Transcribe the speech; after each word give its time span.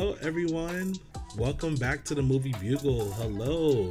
hello, 0.00 0.16
everyone. 0.22 0.94
Welcome 1.36 1.74
back 1.74 2.04
to 2.06 2.14
the 2.14 2.22
movie 2.22 2.54
Bugle. 2.58 3.12
Hello. 3.12 3.90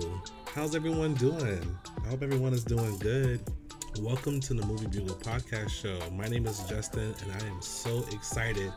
How's 0.56 0.76
everyone 0.76 1.14
doing? 1.14 1.78
I 2.04 2.08
hope 2.08 2.24
everyone 2.24 2.52
is 2.52 2.64
doing 2.64 2.98
good. 2.98 3.40
Welcome 4.00 4.40
to 4.40 4.56
the 4.56 4.66
Movie 4.66 4.88
Bugle 4.88 5.16
podcast 5.18 5.70
show. 5.70 6.00
My 6.14 6.26
name 6.26 6.48
is 6.48 6.64
Justin, 6.64 7.14
and 7.22 7.32
I 7.32 7.46
am 7.46 7.62
so 7.62 8.04
excited 8.12 8.74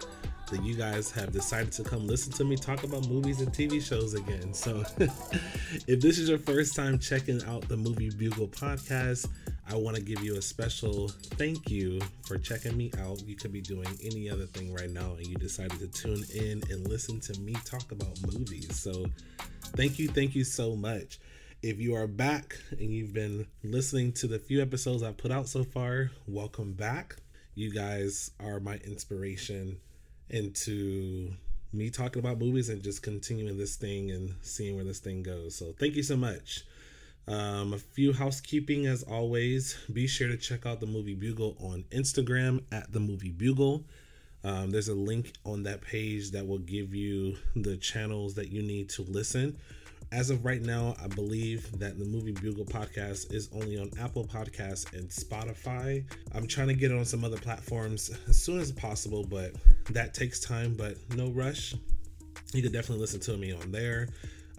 that 0.50 0.62
you 0.62 0.74
guys 0.74 1.10
have 1.12 1.32
decided 1.32 1.72
to 1.72 1.84
come 1.84 2.06
listen 2.06 2.34
to 2.34 2.44
me 2.44 2.54
talk 2.54 2.84
about 2.84 3.08
movies 3.08 3.40
and 3.40 3.50
TV 3.50 3.82
shows 3.82 4.12
again. 4.12 4.52
So, 4.52 4.84
if 4.98 6.00
this 6.02 6.18
is 6.18 6.28
your 6.28 6.38
first 6.38 6.76
time 6.76 6.98
checking 6.98 7.42
out 7.44 7.66
the 7.66 7.78
Movie 7.78 8.10
Bugle 8.10 8.48
podcast, 8.48 9.26
I 9.72 9.76
want 9.76 9.96
to 9.96 10.02
give 10.02 10.22
you 10.22 10.36
a 10.36 10.42
special 10.42 11.08
thank 11.08 11.70
you 11.70 11.98
for 12.26 12.36
checking 12.36 12.76
me 12.76 12.92
out. 13.00 13.22
You 13.26 13.36
could 13.36 13.54
be 13.54 13.62
doing 13.62 13.88
any 14.04 14.28
other 14.28 14.44
thing 14.44 14.70
right 14.70 14.90
now, 14.90 15.14
and 15.14 15.26
you 15.26 15.34
decided 15.36 15.78
to 15.78 15.86
tune 15.86 16.22
in 16.34 16.62
and 16.70 16.86
listen 16.86 17.20
to 17.20 17.40
me 17.40 17.54
talk 17.64 17.90
about 17.90 18.20
movies. 18.20 18.78
So, 18.78 19.06
thank 19.74 19.98
you, 19.98 20.08
thank 20.08 20.34
you 20.34 20.44
so 20.44 20.76
much. 20.76 21.20
If 21.62 21.80
you 21.80 21.94
are 21.94 22.06
back 22.06 22.58
and 22.72 22.90
you've 22.90 23.14
been 23.14 23.46
listening 23.64 24.12
to 24.14 24.26
the 24.26 24.38
few 24.38 24.60
episodes 24.60 25.02
I've 25.02 25.16
put 25.16 25.30
out 25.30 25.48
so 25.48 25.64
far, 25.64 26.10
welcome 26.26 26.74
back. 26.74 27.16
You 27.54 27.72
guys 27.72 28.30
are 28.40 28.60
my 28.60 28.74
inspiration 28.84 29.80
into 30.28 31.30
me 31.72 31.88
talking 31.88 32.20
about 32.20 32.38
movies 32.38 32.68
and 32.68 32.82
just 32.82 33.02
continuing 33.02 33.56
this 33.56 33.76
thing 33.76 34.10
and 34.10 34.34
seeing 34.42 34.76
where 34.76 34.84
this 34.84 34.98
thing 34.98 35.22
goes. 35.22 35.54
So, 35.54 35.72
thank 35.78 35.94
you 35.94 36.02
so 36.02 36.18
much. 36.18 36.66
Um, 37.28 37.72
a 37.72 37.78
few 37.78 38.12
housekeeping 38.12 38.86
as 38.86 39.02
always. 39.02 39.76
Be 39.92 40.06
sure 40.06 40.28
to 40.28 40.36
check 40.36 40.66
out 40.66 40.80
the 40.80 40.86
Movie 40.86 41.14
Bugle 41.14 41.56
on 41.60 41.84
Instagram 41.90 42.62
at 42.72 42.92
the 42.92 43.00
Movie 43.00 43.30
Bugle. 43.30 43.84
Um, 44.44 44.70
there's 44.70 44.88
a 44.88 44.94
link 44.94 45.32
on 45.44 45.62
that 45.62 45.82
page 45.82 46.32
that 46.32 46.46
will 46.46 46.58
give 46.58 46.94
you 46.94 47.36
the 47.54 47.76
channels 47.76 48.34
that 48.34 48.50
you 48.50 48.62
need 48.62 48.88
to 48.90 49.02
listen. 49.02 49.56
As 50.10 50.28
of 50.28 50.44
right 50.44 50.60
now, 50.60 50.94
I 51.02 51.06
believe 51.06 51.78
that 51.78 51.98
the 51.98 52.04
Movie 52.04 52.32
Bugle 52.32 52.66
podcast 52.66 53.32
is 53.32 53.48
only 53.54 53.78
on 53.78 53.90
Apple 53.98 54.26
Podcasts 54.26 54.92
and 54.92 55.08
Spotify. 55.08 56.04
I'm 56.34 56.46
trying 56.46 56.68
to 56.68 56.74
get 56.74 56.90
it 56.90 56.98
on 56.98 57.04
some 57.04 57.24
other 57.24 57.38
platforms 57.38 58.10
as 58.28 58.36
soon 58.36 58.60
as 58.60 58.72
possible, 58.72 59.24
but 59.24 59.52
that 59.90 60.12
takes 60.12 60.38
time, 60.38 60.74
but 60.76 60.96
no 61.16 61.30
rush. 61.30 61.74
You 62.52 62.62
can 62.62 62.72
definitely 62.72 63.00
listen 63.00 63.20
to 63.20 63.36
me 63.38 63.52
on 63.52 63.72
there. 63.72 64.08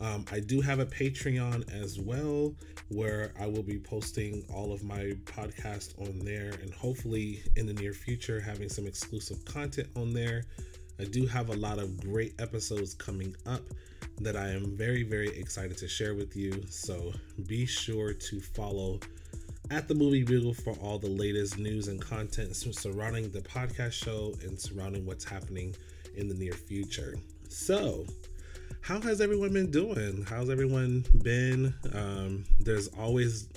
Um, 0.03 0.25
I 0.33 0.41
do 0.41 0.59
have 0.59 0.79
a 0.79 0.85
Patreon 0.85 1.73
as 1.73 1.97
well 1.97 2.53
where 2.89 3.31
I 3.39 3.47
will 3.47 3.63
be 3.63 3.79
posting 3.79 4.43
all 4.53 4.73
of 4.73 4.83
my 4.83 5.15
podcast 5.23 5.97
on 5.97 6.19
there 6.19 6.51
and 6.61 6.73
hopefully 6.73 7.41
in 7.55 7.65
the 7.65 7.73
near 7.73 7.93
future 7.93 8.41
having 8.41 8.67
some 8.67 8.85
exclusive 8.85 9.45
content 9.45 9.87
on 9.95 10.13
there. 10.13 10.43
I 10.99 11.05
do 11.05 11.25
have 11.27 11.49
a 11.49 11.55
lot 11.55 11.79
of 11.79 12.01
great 12.01 12.33
episodes 12.39 12.93
coming 12.93 13.33
up 13.45 13.61
that 14.19 14.35
I 14.35 14.49
am 14.49 14.75
very, 14.75 15.03
very 15.03 15.29
excited 15.29 15.77
to 15.77 15.87
share 15.87 16.15
with 16.15 16.35
you. 16.35 16.61
So 16.67 17.13
be 17.47 17.65
sure 17.65 18.11
to 18.11 18.41
follow 18.41 18.99
at 19.71 19.87
the 19.87 19.95
Movie 19.95 20.23
Bugle 20.23 20.53
for 20.53 20.73
all 20.81 20.99
the 20.99 21.07
latest 21.07 21.57
news 21.57 21.87
and 21.87 22.01
content 22.01 22.57
surrounding 22.57 23.31
the 23.31 23.39
podcast 23.39 23.93
show 23.93 24.33
and 24.43 24.59
surrounding 24.59 25.05
what's 25.05 25.23
happening 25.23 25.73
in 26.17 26.27
the 26.27 26.35
near 26.35 26.53
future. 26.53 27.15
So, 27.47 28.05
how 28.83 28.99
has 28.99 29.21
everyone 29.21 29.53
been 29.53 29.71
doing? 29.71 30.25
How's 30.29 30.49
everyone 30.49 31.05
been? 31.23 31.73
Um, 31.93 32.43
there's 32.59 32.89
always 32.89 33.47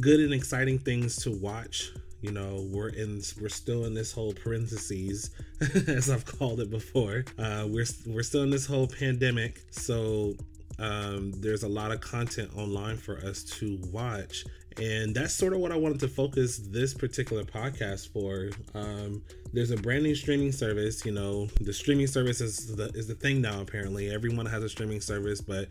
good 0.00 0.18
and 0.18 0.34
exciting 0.34 0.80
things 0.80 1.14
to 1.22 1.30
watch. 1.30 1.92
You 2.22 2.32
know, 2.32 2.66
we're 2.72 2.88
in, 2.88 3.22
we're 3.40 3.50
still 3.50 3.84
in 3.84 3.94
this 3.94 4.10
whole 4.10 4.32
parentheses, 4.32 5.30
as 5.86 6.10
I've 6.10 6.24
called 6.24 6.58
it 6.58 6.70
before. 6.70 7.24
Uh, 7.38 7.66
we're 7.68 7.86
we're 8.04 8.24
still 8.24 8.42
in 8.42 8.50
this 8.50 8.66
whole 8.66 8.88
pandemic, 8.88 9.62
so 9.70 10.34
um, 10.80 11.30
there's 11.36 11.62
a 11.62 11.68
lot 11.68 11.92
of 11.92 12.00
content 12.00 12.50
online 12.56 12.96
for 12.96 13.18
us 13.18 13.44
to 13.44 13.78
watch 13.92 14.44
and 14.78 15.14
that's 15.14 15.34
sort 15.34 15.52
of 15.52 15.60
what 15.60 15.72
I 15.72 15.76
wanted 15.76 16.00
to 16.00 16.08
focus 16.08 16.58
this 16.58 16.94
particular 16.94 17.42
podcast 17.42 18.12
for. 18.12 18.50
Um, 18.74 19.22
there's 19.52 19.70
a 19.70 19.76
brand 19.76 20.04
new 20.04 20.14
streaming 20.14 20.52
service. 20.52 21.04
You 21.04 21.12
know, 21.12 21.48
the 21.60 21.72
streaming 21.72 22.06
service 22.06 22.40
is 22.40 22.76
the 22.76 22.90
is 22.94 23.06
the 23.06 23.14
thing 23.14 23.40
now. 23.40 23.60
Apparently, 23.60 24.12
everyone 24.12 24.46
has 24.46 24.62
a 24.62 24.68
streaming 24.68 25.00
service, 25.00 25.40
but 25.40 25.68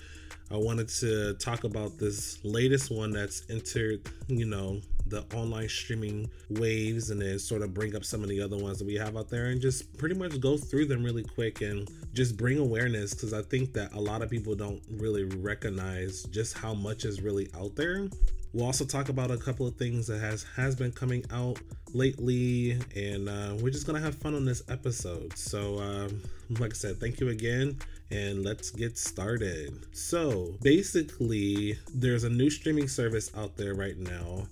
I 0.51 0.57
wanted 0.57 0.90
to 0.90 1.35
talk 1.35 1.63
about 1.63 1.97
this 1.97 2.44
latest 2.44 2.91
one 2.91 3.12
that's 3.12 3.44
entered. 3.50 4.01
You 4.28 4.46
know, 4.46 4.81
the 5.06 5.23
online 5.34 5.69
streaming 5.69 6.29
waves, 6.50 7.09
and 7.09 7.22
then 7.22 7.40
sort 7.40 7.62
of 7.62 7.73
bring 7.73 7.96
up 7.96 8.03
some 8.03 8.23
of 8.23 8.29
the 8.29 8.41
other 8.41 8.57
ones 8.57 8.79
that 8.79 8.85
we 8.85 8.96
have 8.96 9.16
out 9.16 9.29
there, 9.29 9.47
and 9.47 9.62
just 9.62 9.97
pretty 9.97 10.16
much 10.16 10.38
go 10.41 10.57
through 10.57 10.85
them 10.85 11.03
really 11.03 11.23
quick 11.23 11.62
and 11.62 11.90
just 12.13 12.35
bring 12.35 12.57
awareness 12.57 13.13
because 13.13 13.31
I 13.31 13.41
think 13.44 13.72
that 13.73 13.94
a 13.94 14.00
lot 14.00 14.22
of 14.22 14.29
people 14.29 14.53
don't 14.56 14.81
really 14.90 15.23
recognize 15.23 16.23
just 16.23 16.57
how 16.57 16.73
much 16.73 17.06
is 17.06 17.22
really 17.22 17.47
out 17.56 17.75
there 17.75 18.09
We'll 18.57 18.66
also 18.66 18.85
talk 18.85 19.09
about 19.09 19.29
a 19.29 19.38
couple 19.38 19.68
of 19.68 19.75
things 19.75 20.07
that 20.07 20.18
has 20.18 20.41
has 20.56 20.75
been 20.75 20.91
coming 20.91 21.23
out 21.29 21.59
lately, 21.94 22.79
and 22.95 23.29
uh, 23.29 23.56
we're 23.62 23.69
just 23.69 23.85
gonna 23.85 24.00
have 24.00 24.16
fun 24.16 24.34
on 24.34 24.45
this 24.45 24.63
episode. 24.68 25.38
So, 25.38 25.78
um, 25.78 26.23
like 26.57 26.72
I 26.72 26.73
said, 26.73 27.00
thank 27.00 27.19
you 27.19 27.29
again, 27.29 27.78
and 28.09 28.44
let's 28.44 28.72
get 28.72 28.97
started. 28.97 29.85
So, 29.96 30.56
basically, 30.63 31.78
there's 31.94 32.23
a 32.23 32.31
new 32.31 32.50
streaming 32.50 32.88
service 32.88 33.29
out 33.38 33.56
there 33.57 33.75
right 33.75 33.96
now. 34.00 34.47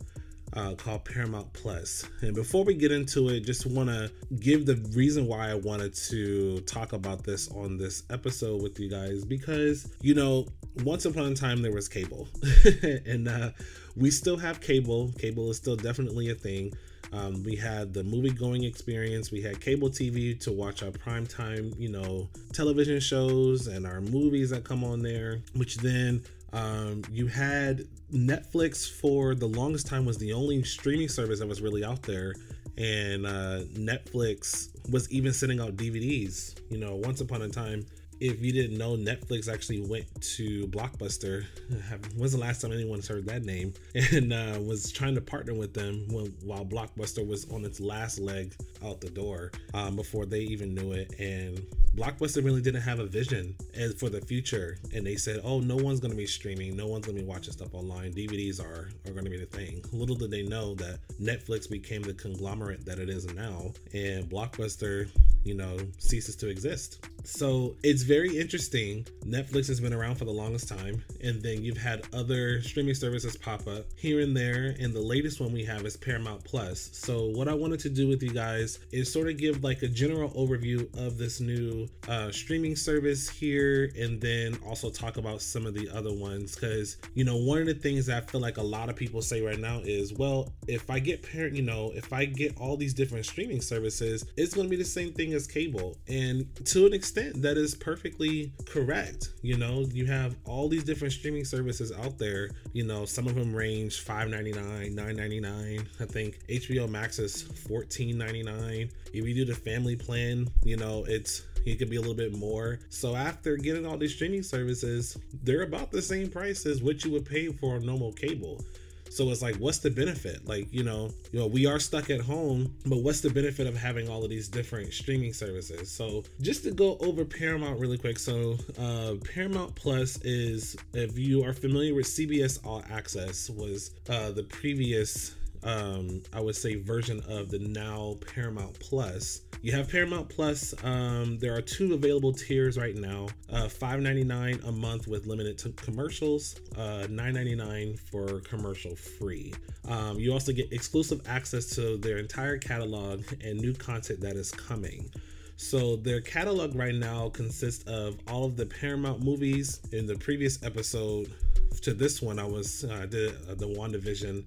Uh, 0.55 0.73
called 0.73 1.03
Paramount 1.03 1.51
Plus. 1.51 2.07
And 2.21 2.33
before 2.33 2.63
we 2.63 2.75
get 2.75 2.89
into 2.89 3.27
it, 3.27 3.41
just 3.41 3.65
want 3.65 3.89
to 3.89 4.09
give 4.39 4.65
the 4.65 4.75
reason 4.93 5.27
why 5.27 5.51
I 5.51 5.55
wanted 5.55 5.93
to 6.09 6.61
talk 6.61 6.93
about 6.93 7.25
this 7.25 7.51
on 7.51 7.77
this 7.77 8.03
episode 8.09 8.63
with 8.63 8.79
you 8.79 8.89
guys 8.89 9.25
because, 9.25 9.93
you 10.01 10.13
know, 10.13 10.47
once 10.85 11.03
upon 11.03 11.33
a 11.33 11.35
time 11.35 11.61
there 11.61 11.73
was 11.73 11.89
cable. 11.89 12.29
and 13.05 13.27
uh, 13.27 13.49
we 13.97 14.09
still 14.09 14.37
have 14.37 14.61
cable. 14.61 15.11
Cable 15.19 15.49
is 15.49 15.57
still 15.57 15.75
definitely 15.75 16.29
a 16.29 16.35
thing. 16.35 16.73
Um, 17.13 17.43
we 17.43 17.55
had 17.55 17.93
the 17.93 18.03
movie 18.03 18.31
going 18.31 18.63
experience. 18.63 19.31
We 19.31 19.41
had 19.41 19.61
cable 19.61 19.89
TV 19.89 20.39
to 20.41 20.51
watch 20.51 20.83
our 20.83 20.91
primetime, 20.91 21.77
you 21.79 21.89
know, 21.89 22.29
television 22.53 22.99
shows 22.99 23.67
and 23.67 23.85
our 23.85 24.01
movies 24.01 24.49
that 24.49 24.63
come 24.63 24.83
on 24.83 25.01
there, 25.01 25.41
which 25.53 25.77
then 25.77 26.23
um, 26.55 27.03
you 27.11 27.27
had 27.27 27.83
Netflix 28.13 28.89
for 28.89 29.35
the 29.35 29.45
longest 29.45 29.87
time 29.87 30.05
was 30.05 30.17
the 30.17 30.31
only 30.31 30.63
streaming 30.63 31.09
service 31.09 31.39
that 31.39 31.47
was 31.47 31.61
really 31.61 31.83
out 31.83 32.01
there. 32.01 32.33
And 32.77 33.25
uh, 33.25 33.61
Netflix 33.73 34.69
was 34.89 35.11
even 35.11 35.33
sending 35.33 35.59
out 35.59 35.75
DVDs. 35.75 36.57
You 36.69 36.77
know, 36.77 36.95
once 36.95 37.19
upon 37.19 37.41
a 37.41 37.49
time, 37.49 37.85
if 38.21 38.41
you 38.41 38.53
didn't 38.53 38.77
know, 38.77 38.95
Netflix 38.95 39.51
actually 39.51 39.81
went 39.81 40.05
to 40.21 40.67
Blockbuster. 40.67 41.43
When's 42.15 42.31
the 42.31 42.37
last 42.37 42.61
time 42.61 42.71
anyone's 42.71 43.07
heard 43.07 43.25
that 43.25 43.43
name? 43.43 43.73
And 44.13 44.31
uh, 44.31 44.59
was 44.61 44.91
trying 44.91 45.15
to 45.15 45.21
partner 45.21 45.53
with 45.53 45.73
them 45.73 46.05
when, 46.09 46.27
while 46.43 46.65
Blockbuster 46.65 47.27
was 47.27 47.49
on 47.51 47.65
its 47.65 47.81
last 47.81 48.19
leg 48.19 48.55
out 48.85 49.01
the 49.01 49.09
door 49.09 49.51
um, 49.73 49.97
before 49.97 50.25
they 50.25 50.41
even 50.41 50.73
knew 50.73 50.93
it. 50.93 51.19
And 51.19 51.65
Blockbuster 51.95 52.43
really 52.43 52.61
didn't 52.61 52.81
have 52.81 52.99
a 52.99 53.05
vision 53.05 53.55
for 53.97 54.09
the 54.09 54.21
future. 54.21 54.77
And 54.93 55.05
they 55.05 55.15
said, 55.15 55.39
oh, 55.43 55.59
no 55.59 55.75
one's 55.75 55.99
going 55.99 56.11
to 56.11 56.17
be 56.17 56.27
streaming. 56.27 56.75
No 56.75 56.87
one's 56.87 57.05
going 57.05 57.17
to 57.17 57.23
be 57.23 57.27
watching 57.27 57.53
stuff 57.53 57.73
online. 57.73 58.13
DVDs 58.13 58.61
are, 58.61 58.89
are 59.05 59.11
going 59.11 59.23
to 59.23 59.29
be 59.29 59.39
the 59.39 59.45
thing. 59.45 59.83
Little 59.93 60.15
did 60.15 60.31
they 60.31 60.43
know 60.43 60.75
that 60.75 60.99
Netflix 61.21 61.69
became 61.69 62.01
the 62.01 62.13
conglomerate 62.13 62.85
that 62.85 62.99
it 62.99 63.09
is 63.09 63.33
now. 63.33 63.71
And 63.93 64.29
Blockbuster, 64.29 65.09
you 65.43 65.55
know, 65.55 65.77
ceases 65.97 66.35
to 66.37 66.49
exist. 66.49 67.07
So 67.23 67.75
it's 67.83 68.03
very 68.03 68.37
interesting. 68.37 69.05
Netflix 69.25 69.67
has 69.67 69.79
been 69.79 69.93
around 69.93 70.15
for 70.15 70.25
the 70.25 70.31
longest 70.31 70.67
time, 70.67 71.03
and 71.23 71.41
then 71.41 71.63
you've 71.63 71.77
had 71.77 72.03
other 72.13 72.61
streaming 72.61 72.93
services 72.93 73.35
pop 73.35 73.67
up 73.67 73.85
here 73.95 74.19
and 74.19 74.37
there. 74.37 74.75
And 74.79 74.93
the 74.93 75.01
latest 75.01 75.39
one 75.39 75.51
we 75.51 75.63
have 75.65 75.85
is 75.85 75.97
Paramount 75.97 76.43
Plus. 76.43 76.91
So, 76.93 77.25
what 77.29 77.47
I 77.47 77.53
wanted 77.53 77.79
to 77.81 77.89
do 77.89 78.07
with 78.07 78.21
you 78.21 78.29
guys 78.29 78.79
is 78.91 79.11
sort 79.11 79.27
of 79.27 79.37
give 79.37 79.63
like 79.63 79.81
a 79.81 79.87
general 79.87 80.29
overview 80.31 80.83
of 80.95 81.17
this 81.17 81.41
new 81.41 81.84
uh, 82.07 82.31
streaming 82.31 82.75
service 82.75 83.27
here, 83.27 83.91
and 83.97 84.21
then 84.21 84.57
also 84.65 84.89
talk 84.89 85.17
about 85.17 85.41
some 85.41 85.65
of 85.65 85.73
the 85.73 85.89
other 85.89 86.13
ones. 86.13 86.55
Because, 86.55 86.97
you 87.13 87.23
know, 87.23 87.37
one 87.37 87.59
of 87.59 87.67
the 87.67 87.73
things 87.73 88.05
that 88.05 88.23
I 88.23 88.25
feel 88.25 88.41
like 88.41 88.57
a 88.57 88.63
lot 88.63 88.89
of 88.89 88.95
people 88.95 89.21
say 89.21 89.41
right 89.41 89.59
now 89.59 89.79
is, 89.83 90.13
well, 90.13 90.53
if 90.67 90.89
I 90.89 90.99
get 90.99 91.23
parent, 91.23 91.55
you 91.55 91.63
know, 91.63 91.91
if 91.95 92.13
I 92.13 92.25
get 92.25 92.57
all 92.59 92.77
these 92.77 92.93
different 92.93 93.25
streaming 93.25 93.61
services, 93.61 94.25
it's 94.37 94.53
going 94.53 94.67
to 94.67 94.69
be 94.69 94.77
the 94.77 94.85
same 94.85 95.13
thing 95.13 95.33
as 95.33 95.47
cable. 95.47 95.97
And 96.07 96.47
to 96.65 96.85
an 96.85 96.93
extent, 96.93 97.15
extent 97.15 97.41
that 97.43 97.57
is 97.57 97.75
perfectly 97.75 98.51
correct 98.65 99.29
you 99.41 99.57
know 99.57 99.85
you 99.93 100.05
have 100.05 100.35
all 100.45 100.67
these 100.67 100.83
different 100.83 101.13
streaming 101.13 101.45
services 101.45 101.91
out 101.91 102.17
there 102.17 102.49
you 102.73 102.85
know 102.85 103.05
some 103.05 103.27
of 103.27 103.35
them 103.35 103.55
range 103.55 104.03
5.99 104.03 104.95
9.99 104.95 105.87
i 105.99 106.05
think 106.05 106.39
hbo 106.47 106.89
max 106.89 107.19
is 107.19 107.43
14.99 107.43 108.91
if 109.13 109.25
you 109.25 109.33
do 109.33 109.45
the 109.45 109.55
family 109.55 109.95
plan 109.95 110.47
you 110.63 110.77
know 110.77 111.05
it's 111.07 111.43
it 111.65 111.79
could 111.79 111.89
be 111.89 111.95
a 111.97 112.01
little 112.01 112.15
bit 112.15 112.37
more. 112.37 112.79
So 112.89 113.15
after 113.15 113.57
getting 113.57 113.85
all 113.85 113.97
these 113.97 114.13
streaming 114.13 114.43
services, 114.43 115.17
they're 115.43 115.63
about 115.63 115.91
the 115.91 116.01
same 116.01 116.29
price 116.29 116.65
as 116.65 116.81
what 116.81 117.03
you 117.03 117.11
would 117.11 117.25
pay 117.25 117.51
for 117.51 117.75
a 117.75 117.79
normal 117.79 118.11
cable. 118.13 118.61
So 119.09 119.29
it's 119.29 119.41
like, 119.41 119.55
what's 119.55 119.77
the 119.77 119.89
benefit? 119.89 120.45
Like, 120.45 120.67
you 120.73 120.83
know, 120.83 121.09
you 121.31 121.39
know, 121.39 121.47
we 121.47 121.65
are 121.65 121.79
stuck 121.79 122.09
at 122.09 122.19
home, 122.19 122.73
but 122.85 122.97
what's 122.97 123.21
the 123.21 123.29
benefit 123.29 123.65
of 123.65 123.77
having 123.77 124.09
all 124.09 124.23
of 124.23 124.29
these 124.29 124.49
different 124.49 124.91
streaming 124.93 125.31
services? 125.31 125.89
So 125.89 126.23
just 126.41 126.63
to 126.63 126.71
go 126.71 126.97
over 126.99 127.23
Paramount 127.23 127.79
really 127.79 127.97
quick. 127.97 128.19
So 128.19 128.57
uh, 128.77 129.13
Paramount 129.33 129.73
Plus 129.75 130.19
is, 130.23 130.75
if 130.93 131.17
you 131.17 131.45
are 131.45 131.53
familiar 131.53 131.93
with 131.93 132.07
CBS 132.07 132.59
All 132.65 132.83
Access, 132.91 133.49
was 133.49 133.91
uh, 134.09 134.31
the 134.31 134.43
previous 134.43 135.35
um, 135.65 136.21
I 136.31 136.39
would 136.39 136.55
say 136.55 136.75
version 136.75 137.21
of 137.27 137.49
the 137.49 137.59
now 137.59 138.15
Paramount 138.33 138.79
Plus. 138.79 139.41
You 139.61 139.71
have 139.71 139.89
Paramount 139.89 140.29
Plus. 140.29 140.75
Um, 140.83 141.39
there 141.39 141.55
are 141.55 141.61
two 141.61 141.95
available 141.95 142.31
tiers 142.31 142.77
right 142.77 142.95
now: 142.95 143.27
uh, 143.51 143.65
$5.99 143.65 144.67
a 144.67 144.71
month 144.71 145.07
with 145.07 145.25
limited 145.25 145.57
to 145.59 145.69
commercials, 145.71 146.55
uh, 146.77 147.07
$9.99 147.09 147.99
for 147.99 148.39
commercial 148.41 148.95
free. 148.95 149.53
Um, 149.87 150.19
you 150.19 150.31
also 150.31 150.53
get 150.53 150.71
exclusive 150.71 151.21
access 151.27 151.65
to 151.75 151.97
their 151.97 152.17
entire 152.17 152.57
catalog 152.57 153.23
and 153.43 153.59
new 153.59 153.73
content 153.73 154.21
that 154.21 154.35
is 154.35 154.51
coming. 154.51 155.09
So 155.57 155.95
their 155.95 156.21
catalog 156.21 156.75
right 156.75 156.93
now 156.93 157.29
consists 157.29 157.83
of 157.85 158.17
all 158.27 158.45
of 158.45 158.57
the 158.57 158.65
Paramount 158.65 159.23
movies. 159.23 159.79
In 159.93 160.05
the 160.05 160.15
previous 160.15 160.61
episode 160.63 161.33
to 161.81 161.93
this 161.93 162.21
one, 162.21 162.39
I 162.39 162.45
was 162.45 162.83
uh, 162.83 163.05
did 163.09 163.35
uh, 163.49 163.55
the 163.55 163.67
WandaVision 163.67 164.43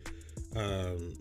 um, 0.58 1.12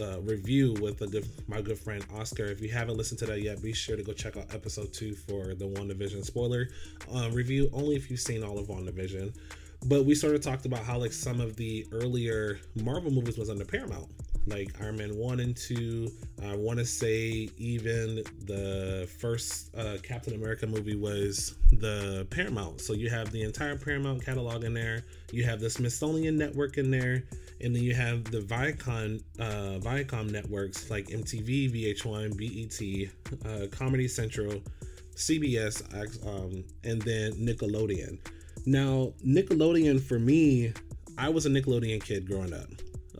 uh, 0.00 0.20
review 0.20 0.74
with 0.80 0.98
good 1.10 1.28
my 1.46 1.60
good 1.60 1.78
friend 1.78 2.04
Oscar. 2.14 2.46
If 2.46 2.60
you 2.60 2.68
haven't 2.68 2.96
listened 2.96 3.18
to 3.20 3.26
that 3.26 3.42
yet, 3.42 3.62
be 3.62 3.72
sure 3.72 3.96
to 3.96 4.02
go 4.02 4.12
check 4.12 4.36
out 4.36 4.54
episode 4.54 4.92
two 4.92 5.14
for 5.14 5.54
the 5.54 5.66
WandaVision 5.66 6.24
spoiler 6.24 6.68
uh, 7.14 7.30
review. 7.32 7.70
Only 7.72 7.96
if 7.96 8.10
you've 8.10 8.20
seen 8.20 8.42
all 8.42 8.58
of 8.58 8.68
WandaVision. 8.68 9.34
But 9.86 10.04
we 10.04 10.14
sort 10.14 10.34
of 10.34 10.40
talked 10.40 10.66
about 10.66 10.80
how 10.80 10.98
like 10.98 11.12
some 11.12 11.40
of 11.40 11.56
the 11.56 11.86
earlier 11.92 12.58
Marvel 12.74 13.12
movies 13.12 13.38
was 13.38 13.48
under 13.48 13.64
Paramount, 13.64 14.08
like 14.48 14.80
Iron 14.80 14.96
Man 14.96 15.16
one 15.16 15.40
and 15.40 15.56
two. 15.56 16.10
I 16.44 16.56
want 16.56 16.78
to 16.78 16.84
say 16.84 17.48
even 17.58 18.22
the 18.44 19.08
first 19.18 19.74
uh, 19.76 19.96
Captain 20.02 20.34
America 20.34 20.66
movie 20.66 20.96
was 20.96 21.56
the 21.72 22.26
Paramount. 22.30 22.80
So 22.80 22.92
you 22.92 23.10
have 23.10 23.30
the 23.30 23.42
entire 23.42 23.76
Paramount 23.76 24.24
catalog 24.24 24.64
in 24.64 24.74
there. 24.74 25.04
You 25.32 25.44
have 25.44 25.60
the 25.60 25.70
Smithsonian 25.70 26.36
Network 26.36 26.78
in 26.78 26.90
there 26.90 27.24
and 27.60 27.74
then 27.74 27.82
you 27.82 27.94
have 27.94 28.24
the 28.24 28.40
Viacom 28.40 29.22
uh, 29.38 29.78
Viacom 29.80 30.30
networks 30.30 30.90
like 30.90 31.06
MTV, 31.08 31.72
VH1, 31.72 32.36
BET, 32.38 33.50
uh, 33.50 33.66
Comedy 33.68 34.08
Central, 34.08 34.62
CBS, 35.14 35.82
um, 36.26 36.64
and 36.84 37.02
then 37.02 37.32
Nickelodeon. 37.32 38.18
Now, 38.66 39.12
Nickelodeon 39.26 40.00
for 40.00 40.18
me, 40.18 40.72
I 41.16 41.28
was 41.28 41.46
a 41.46 41.50
Nickelodeon 41.50 42.02
kid 42.02 42.26
growing 42.28 42.52
up. 42.52 42.68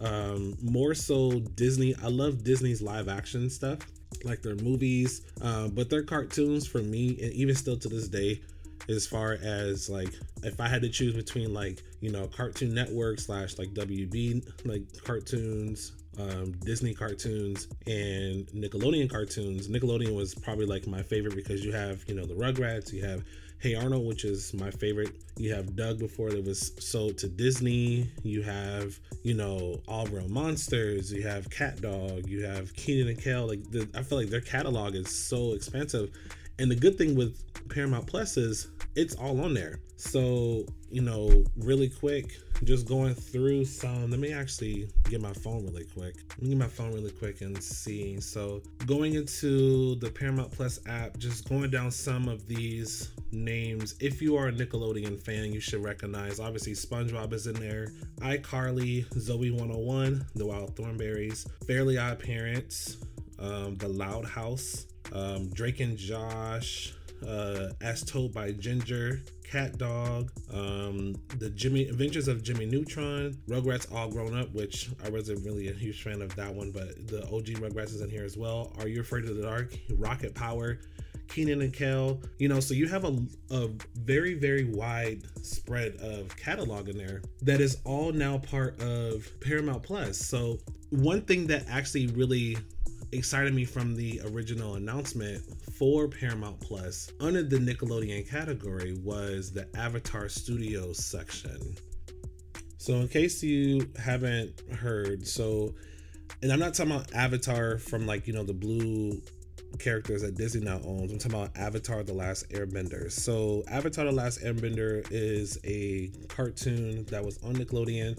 Um, 0.00 0.56
more 0.62 0.95
so 0.95 1.41
Disney. 1.41 1.95
I 2.03 2.09
love 2.09 2.45
Disney's 2.45 2.81
live 2.81 3.09
action 3.09 3.50
stuff, 3.50 3.81
like 4.25 4.43
their 4.43 4.56
movies, 4.56 5.23
uh, 5.43 5.69
but 5.69 5.91
their 5.91 6.03
cartoons 6.03 6.67
for 6.67 6.79
me, 6.79 7.19
and 7.23 7.33
even 7.33 7.55
still 7.55 7.77
to 7.79 7.89
this 7.89 8.09
day, 8.09 8.41
as 8.89 9.06
far 9.06 9.39
as 9.43 9.91
like 9.91 10.12
if 10.43 10.61
I 10.61 10.69
had 10.69 10.83
to 10.83 10.89
choose 10.89 11.15
between 11.15 11.53
like 11.53 11.83
you 12.00 12.11
know 12.11 12.27
Cartoon 12.29 12.75
Network 12.75 13.19
slash 13.21 13.59
like 13.59 13.69
WB 13.71 14.49
like 14.65 14.83
cartoons, 15.05 15.93
um, 16.19 16.53
Disney 16.65 16.94
cartoons, 16.94 17.69
and 17.87 18.47
Nickelodeon 18.49 19.11
cartoons. 19.11 19.69
Nickelodeon 19.69 20.15
was 20.15 20.35
probably 20.35 20.67
like 20.67 20.87
my 20.87 21.03
favorite 21.03 21.35
because 21.35 21.65
you 21.65 21.73
have 21.73 22.05
you 22.06 22.15
know 22.15 22.25
the 22.25 22.35
Rugrats, 22.35 22.93
you 22.93 23.05
have 23.05 23.25
Hey 23.60 23.75
Arnold, 23.75 24.06
which 24.06 24.25
is 24.25 24.55
my 24.55 24.70
favorite. 24.70 25.16
You 25.37 25.52
have 25.52 25.75
Doug 25.75 25.99
before 25.99 26.31
that 26.31 26.44
was 26.44 26.70
sold 26.78 27.19
to 27.19 27.28
Disney. 27.28 28.08
You 28.22 28.40
have, 28.43 28.96
you 29.25 29.34
know, 29.34 29.81
All 29.88 30.06
Real 30.06 30.28
Monsters. 30.28 31.12
You 31.12 31.25
have 31.25 31.50
Cat 31.50 31.81
Dog. 31.81 32.28
You 32.28 32.44
have 32.44 32.72
Kenan 32.76 33.08
and 33.08 33.20
Kel. 33.20 33.49
Like, 33.49 33.69
the, 33.72 33.88
I 33.96 34.05
feel 34.05 34.16
like 34.16 34.28
their 34.28 34.40
catalog 34.40 34.94
is 34.94 35.08
so 35.08 35.55
expensive. 35.55 36.12
And 36.60 36.70
the 36.70 36.76
good 36.76 36.96
thing 36.96 37.16
with 37.16 37.37
Paramount 37.69 38.06
Plus 38.06 38.37
is 38.37 38.69
it's 38.94 39.16
all 39.16 39.40
on 39.40 39.55
there. 39.55 39.81
So, 39.96 40.64
you 40.90 41.02
know, 41.02 41.44
really 41.56 41.88
quick, 41.88 42.38
just 42.64 42.87
going 42.87 43.14
through 43.14 43.64
some. 43.64 44.11
Let 44.11 44.20
me 44.20 44.32
actually 44.32 44.88
get 45.08 45.20
my 45.20 45.32
phone 45.32 45.64
really 45.64 45.85
quick. 45.85 46.17
Let 46.31 46.43
me 46.43 46.49
get 46.50 46.58
my 46.58 46.67
phone 46.67 46.93
really 46.93 47.11
quick 47.11 47.40
and 47.43 47.62
see. 47.62 48.20
So, 48.20 48.62
going 48.87 49.14
into 49.14 49.96
the 49.96 50.11
Paramount 50.11 50.50
Plus 50.50 50.81
app, 50.87 51.19
just 51.19 51.49
going 51.49 51.70
down 51.70 51.90
some 51.90 52.29
of 52.29 52.46
these 52.46 53.11
names. 53.32 53.94
If 54.00 54.23
you 54.23 54.37
are 54.37 54.49
a 54.49 54.52
Nickelodeon 54.52 55.20
fan, 55.20 55.52
you 55.52 55.61
should 55.61 55.82
recognize. 55.82 56.40
Obviously, 56.40 56.73
SpongeBob 56.73 57.32
is 57.32 57.46
in 57.46 57.55
there, 57.55 57.88
iCarly, 58.20 59.06
Zoey 59.14 59.52
101, 59.52 60.25
The 60.34 60.46
Wild 60.46 60.75
Thornberrys, 60.75 61.46
Fairly 61.67 61.99
Odd 61.99 62.19
Parents, 62.19 62.99
um, 63.38 63.76
The 63.76 63.88
Loud 63.88 64.25
House, 64.25 64.87
um, 65.12 65.49
Drake 65.50 65.81
and 65.81 65.96
Josh, 65.96 66.94
uh, 67.26 67.70
as 67.81 68.02
told 68.05 68.32
by 68.32 68.52
Ginger, 68.52 69.23
Cat 69.50 69.79
Dog, 69.79 70.31
um, 70.53 71.15
the 71.39 71.50
Jimmy 71.50 71.89
Adventures 71.89 72.29
of 72.29 72.43
Jimmy 72.43 72.67
Neutron, 72.67 73.37
Rugrats 73.49 73.93
All 73.95 74.11
Grown 74.11 74.39
Up, 74.39 74.53
which 74.53 74.91
I 75.05 75.09
wasn't 75.09 75.45
really 75.45 75.69
a 75.69 75.73
huge 75.73 76.03
fan 76.03 76.21
of 76.21 76.35
that 76.37 76.55
one, 76.55 76.71
but 76.71 77.06
the 77.09 77.23
OG 77.25 77.61
Rugrats 77.61 77.95
is 77.95 78.03
in 78.03 78.11
here 78.11 78.25
as 78.25 78.37
well. 78.37 78.73
Are 78.79 78.89
You 78.89 79.00
Afraid 79.00 79.25
of 79.25 79.37
the 79.37 79.43
Dark? 79.43 79.75
Rocket 79.91 80.35
Power. 80.35 80.81
Kenan 81.29 81.61
and 81.61 81.75
Kel, 81.75 82.23
you 82.39 82.49
know, 82.49 82.59
so 82.59 82.73
you 82.73 82.89
have 82.89 83.05
a, 83.05 83.19
a 83.50 83.69
very, 83.97 84.33
very 84.33 84.65
wide 84.65 85.25
spread 85.43 85.94
of 85.97 86.35
catalog 86.37 86.89
in 86.89 86.97
there 86.97 87.21
that 87.43 87.61
is 87.61 87.79
all 87.85 88.12
now 88.12 88.39
part 88.39 88.81
of 88.83 89.31
Paramount 89.41 89.83
Plus. 89.83 90.17
So, 90.17 90.59
one 90.89 91.21
thing 91.21 91.47
that 91.49 91.67
actually 91.69 92.06
really 92.06 92.56
excited 93.12 93.55
me 93.55 93.67
from 93.67 93.94
the 93.94 94.23
original 94.33 94.77
announcement 94.77 95.43
for 95.79 96.09
Paramount 96.09 96.59
Plus 96.59 97.13
under 97.21 97.43
the 97.45 97.57
Nickelodeon 97.57 98.29
category 98.29 98.99
was 99.05 99.53
the 99.53 99.69
Avatar 99.77 100.29
Studios 100.29 101.05
section. 101.05 101.77
So, 102.79 102.95
in 102.95 103.07
case 103.07 103.43
you 103.45 103.89
haven't 103.97 104.61
heard, 104.73 105.27
so, 105.27 105.75
and 106.43 106.53
I'm 106.53 106.58
not 106.58 106.75
talking 106.75 106.93
about 106.93 107.15
Avatar 107.15 107.79
from 107.79 108.06
like, 108.06 108.27
you 108.27 108.32
know, 108.32 108.43
the 108.43 108.53
blue 108.53 109.23
characters 109.79 110.23
that 110.23 110.37
Disney 110.37 110.65
now 110.65 110.81
owns. 110.85 111.13
I'm 111.13 111.19
talking 111.19 111.39
about 111.39 111.56
Avatar 111.56 112.03
The 112.03 112.15
Last 112.15 112.49
Airbender. 112.51 113.11
So, 113.11 113.63
Avatar 113.69 114.06
The 114.06 114.13
Last 114.13 114.43
Airbender 114.43 115.06
is 115.13 115.61
a 115.65 116.11
cartoon 116.27 117.05
that 117.06 117.25
was 117.25 117.39
on 117.44 117.55
Nickelodeon. 117.55 118.19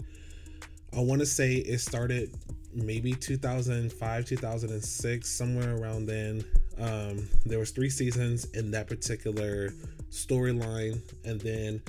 I 0.96 1.00
want 1.00 1.20
to 1.20 1.26
say 1.26 1.56
it 1.56 1.78
started 1.78 2.34
maybe 2.72 3.12
2005 3.12 4.24
2006 4.24 5.28
somewhere 5.28 5.76
around 5.76 6.06
then 6.06 6.44
um, 6.80 7.28
there 7.46 7.58
was 7.58 7.70
three 7.70 7.90
seasons 7.90 8.46
in 8.52 8.70
that 8.70 8.88
particular 8.88 9.70
storyline 10.10 11.00
and 11.24 11.40
then 11.40 11.82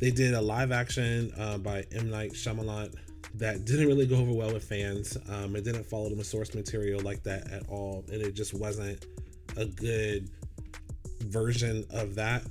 they 0.00 0.10
did 0.10 0.34
a 0.34 0.40
live 0.40 0.72
action 0.72 1.32
uh, 1.38 1.58
by 1.58 1.84
M 1.92 2.10
Night 2.10 2.32
Shyamalan 2.32 2.94
that 3.34 3.64
didn't 3.64 3.86
really 3.86 4.06
go 4.06 4.16
over 4.16 4.32
well 4.32 4.52
with 4.52 4.64
fans 4.64 5.16
um, 5.30 5.56
it 5.56 5.64
didn't 5.64 5.84
follow 5.84 6.14
the 6.14 6.24
source 6.24 6.54
material 6.54 7.00
like 7.00 7.22
that 7.22 7.50
at 7.50 7.62
all 7.68 8.04
and 8.12 8.20
it 8.20 8.34
just 8.34 8.52
wasn't 8.52 9.06
a 9.56 9.64
good 9.64 10.28
version 11.20 11.84
of 11.90 12.14
that 12.14 12.42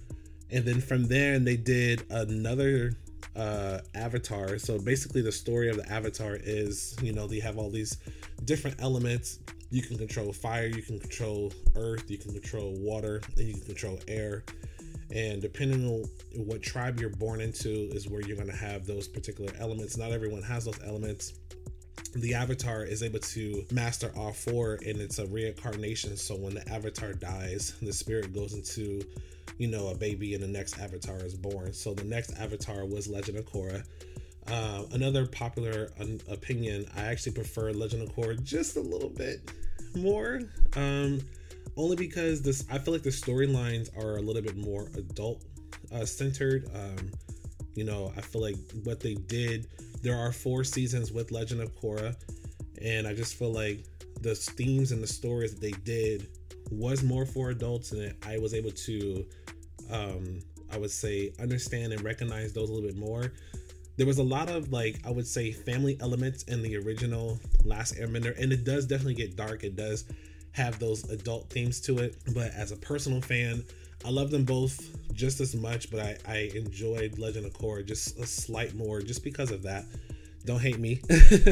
and 0.49 0.65
then 0.65 0.81
from 0.81 1.07
there 1.07 1.39
they 1.39 1.57
did 1.57 2.03
another 2.09 2.93
uh, 3.35 3.79
avatar. 3.95 4.57
So 4.57 4.79
basically, 4.79 5.21
the 5.21 5.31
story 5.31 5.69
of 5.69 5.77
the 5.77 5.91
avatar 5.91 6.37
is 6.41 6.95
you 7.01 7.13
know, 7.13 7.27
they 7.27 7.39
have 7.39 7.57
all 7.57 7.69
these 7.69 7.97
different 8.45 8.81
elements. 8.81 9.39
You 9.71 9.81
can 9.81 9.97
control 9.97 10.31
fire, 10.31 10.67
you 10.67 10.81
can 10.81 10.99
control 10.99 11.51
earth, 11.75 12.09
you 12.09 12.17
can 12.17 12.33
control 12.33 12.75
water, 12.77 13.21
and 13.37 13.47
you 13.47 13.53
can 13.53 13.63
control 13.63 13.99
air. 14.07 14.43
And 15.13 15.41
depending 15.41 15.85
on 15.87 16.05
what 16.45 16.61
tribe 16.61 16.99
you're 16.99 17.09
born 17.09 17.41
into, 17.41 17.69
is 17.69 18.07
where 18.07 18.21
you're 18.21 18.37
going 18.37 18.49
to 18.49 18.55
have 18.55 18.85
those 18.85 19.07
particular 19.07 19.51
elements. 19.59 19.97
Not 19.97 20.11
everyone 20.11 20.43
has 20.43 20.65
those 20.65 20.79
elements 20.85 21.33
the 22.13 22.33
avatar 22.33 22.83
is 22.83 23.03
able 23.03 23.19
to 23.19 23.63
master 23.71 24.11
all 24.17 24.33
four 24.33 24.77
and 24.85 24.99
it's 24.99 25.19
a 25.19 25.27
reincarnation 25.27 26.17
so 26.17 26.35
when 26.35 26.53
the 26.53 26.69
avatar 26.69 27.13
dies 27.13 27.73
the 27.81 27.93
spirit 27.93 28.33
goes 28.33 28.53
into 28.53 29.01
you 29.61 29.67
know, 29.67 29.89
a 29.89 29.95
baby 29.95 30.33
and 30.33 30.43
the 30.43 30.47
next 30.47 30.79
avatar 30.79 31.17
is 31.17 31.35
born. 31.35 31.71
So 31.71 31.93
the 31.93 32.03
next 32.03 32.37
avatar 32.39 32.83
was 32.85 33.07
Legend 33.07 33.37
of 33.37 33.45
Korra. 33.45 33.83
Uh, 34.47 34.83
another 34.91 35.25
popular 35.25 35.91
un- 35.99 36.21
opinion, 36.29 36.85
I 36.95 37.01
actually 37.01 37.33
prefer 37.33 37.71
Legend 37.71 38.03
of 38.03 38.15
Korra 38.15 38.41
just 38.43 38.75
a 38.75 38.81
little 38.81 39.09
bit 39.09 39.51
more. 39.95 40.41
Um, 40.75 41.21
only 41.77 41.95
because 41.95 42.41
this, 42.41 42.65
I 42.69 42.77
feel 42.79 42.93
like 42.93 43.03
the 43.03 43.09
storylines 43.09 43.95
are 43.97 44.17
a 44.17 44.21
little 44.21 44.41
bit 44.41 44.57
more 44.57 44.89
adult 44.95 45.43
uh, 45.93 46.05
centered. 46.05 46.69
Um, 46.73 47.11
you 47.75 47.83
know, 47.83 48.11
I 48.17 48.21
feel 48.21 48.41
like 48.41 48.57
what 48.83 48.99
they 48.99 49.13
did, 49.13 49.67
there 50.01 50.17
are 50.17 50.31
four 50.31 50.63
seasons 50.63 51.11
with 51.11 51.31
Legend 51.31 51.61
of 51.61 51.73
Korra, 51.79 52.15
and 52.81 53.07
I 53.07 53.13
just 53.13 53.35
feel 53.35 53.51
like 53.51 53.85
the 54.21 54.35
themes 54.35 54.91
and 54.91 55.01
the 55.01 55.07
stories 55.07 55.53
that 55.53 55.61
they 55.61 55.71
did 55.71 56.27
was 56.71 57.03
more 57.03 57.25
for 57.25 57.49
adults, 57.49 57.91
and 57.91 58.13
I 58.25 58.37
was 58.37 58.53
able 58.53 58.71
to, 58.71 59.25
um, 59.91 60.39
I 60.71 60.77
would 60.77 60.91
say, 60.91 61.33
understand 61.39 61.93
and 61.93 62.03
recognize 62.03 62.53
those 62.53 62.69
a 62.69 62.73
little 62.73 62.89
bit 62.89 62.97
more. 62.97 63.31
There 63.97 64.07
was 64.07 64.17
a 64.17 64.23
lot 64.23 64.49
of 64.49 64.71
like 64.71 64.99
I 65.05 65.11
would 65.11 65.27
say 65.27 65.51
family 65.51 65.97
elements 65.99 66.43
in 66.43 66.61
the 66.61 66.77
original 66.77 67.39
Last 67.63 67.95
Airbender, 67.95 68.37
and 68.41 68.51
it 68.51 68.63
does 68.63 68.85
definitely 68.85 69.15
get 69.15 69.35
dark. 69.35 69.63
It 69.63 69.75
does 69.75 70.05
have 70.53 70.79
those 70.79 71.09
adult 71.09 71.49
themes 71.49 71.79
to 71.81 71.99
it, 71.99 72.15
but 72.33 72.51
as 72.53 72.71
a 72.71 72.75
personal 72.77 73.21
fan, 73.21 73.63
I 74.03 74.09
love 74.09 74.31
them 74.31 74.43
both 74.43 74.97
just 75.13 75.39
as 75.39 75.55
much, 75.55 75.91
but 75.91 75.99
I, 75.99 76.17
I 76.27 76.37
enjoyed 76.55 77.19
Legend 77.19 77.45
of 77.45 77.53
Korra 77.53 77.85
just 77.85 78.19
a 78.19 78.25
slight 78.25 78.73
more 78.73 79.01
just 79.01 79.23
because 79.23 79.51
of 79.51 79.63
that. 79.63 79.85
Don't 80.45 80.59
hate 80.59 80.79
me. 80.79 81.01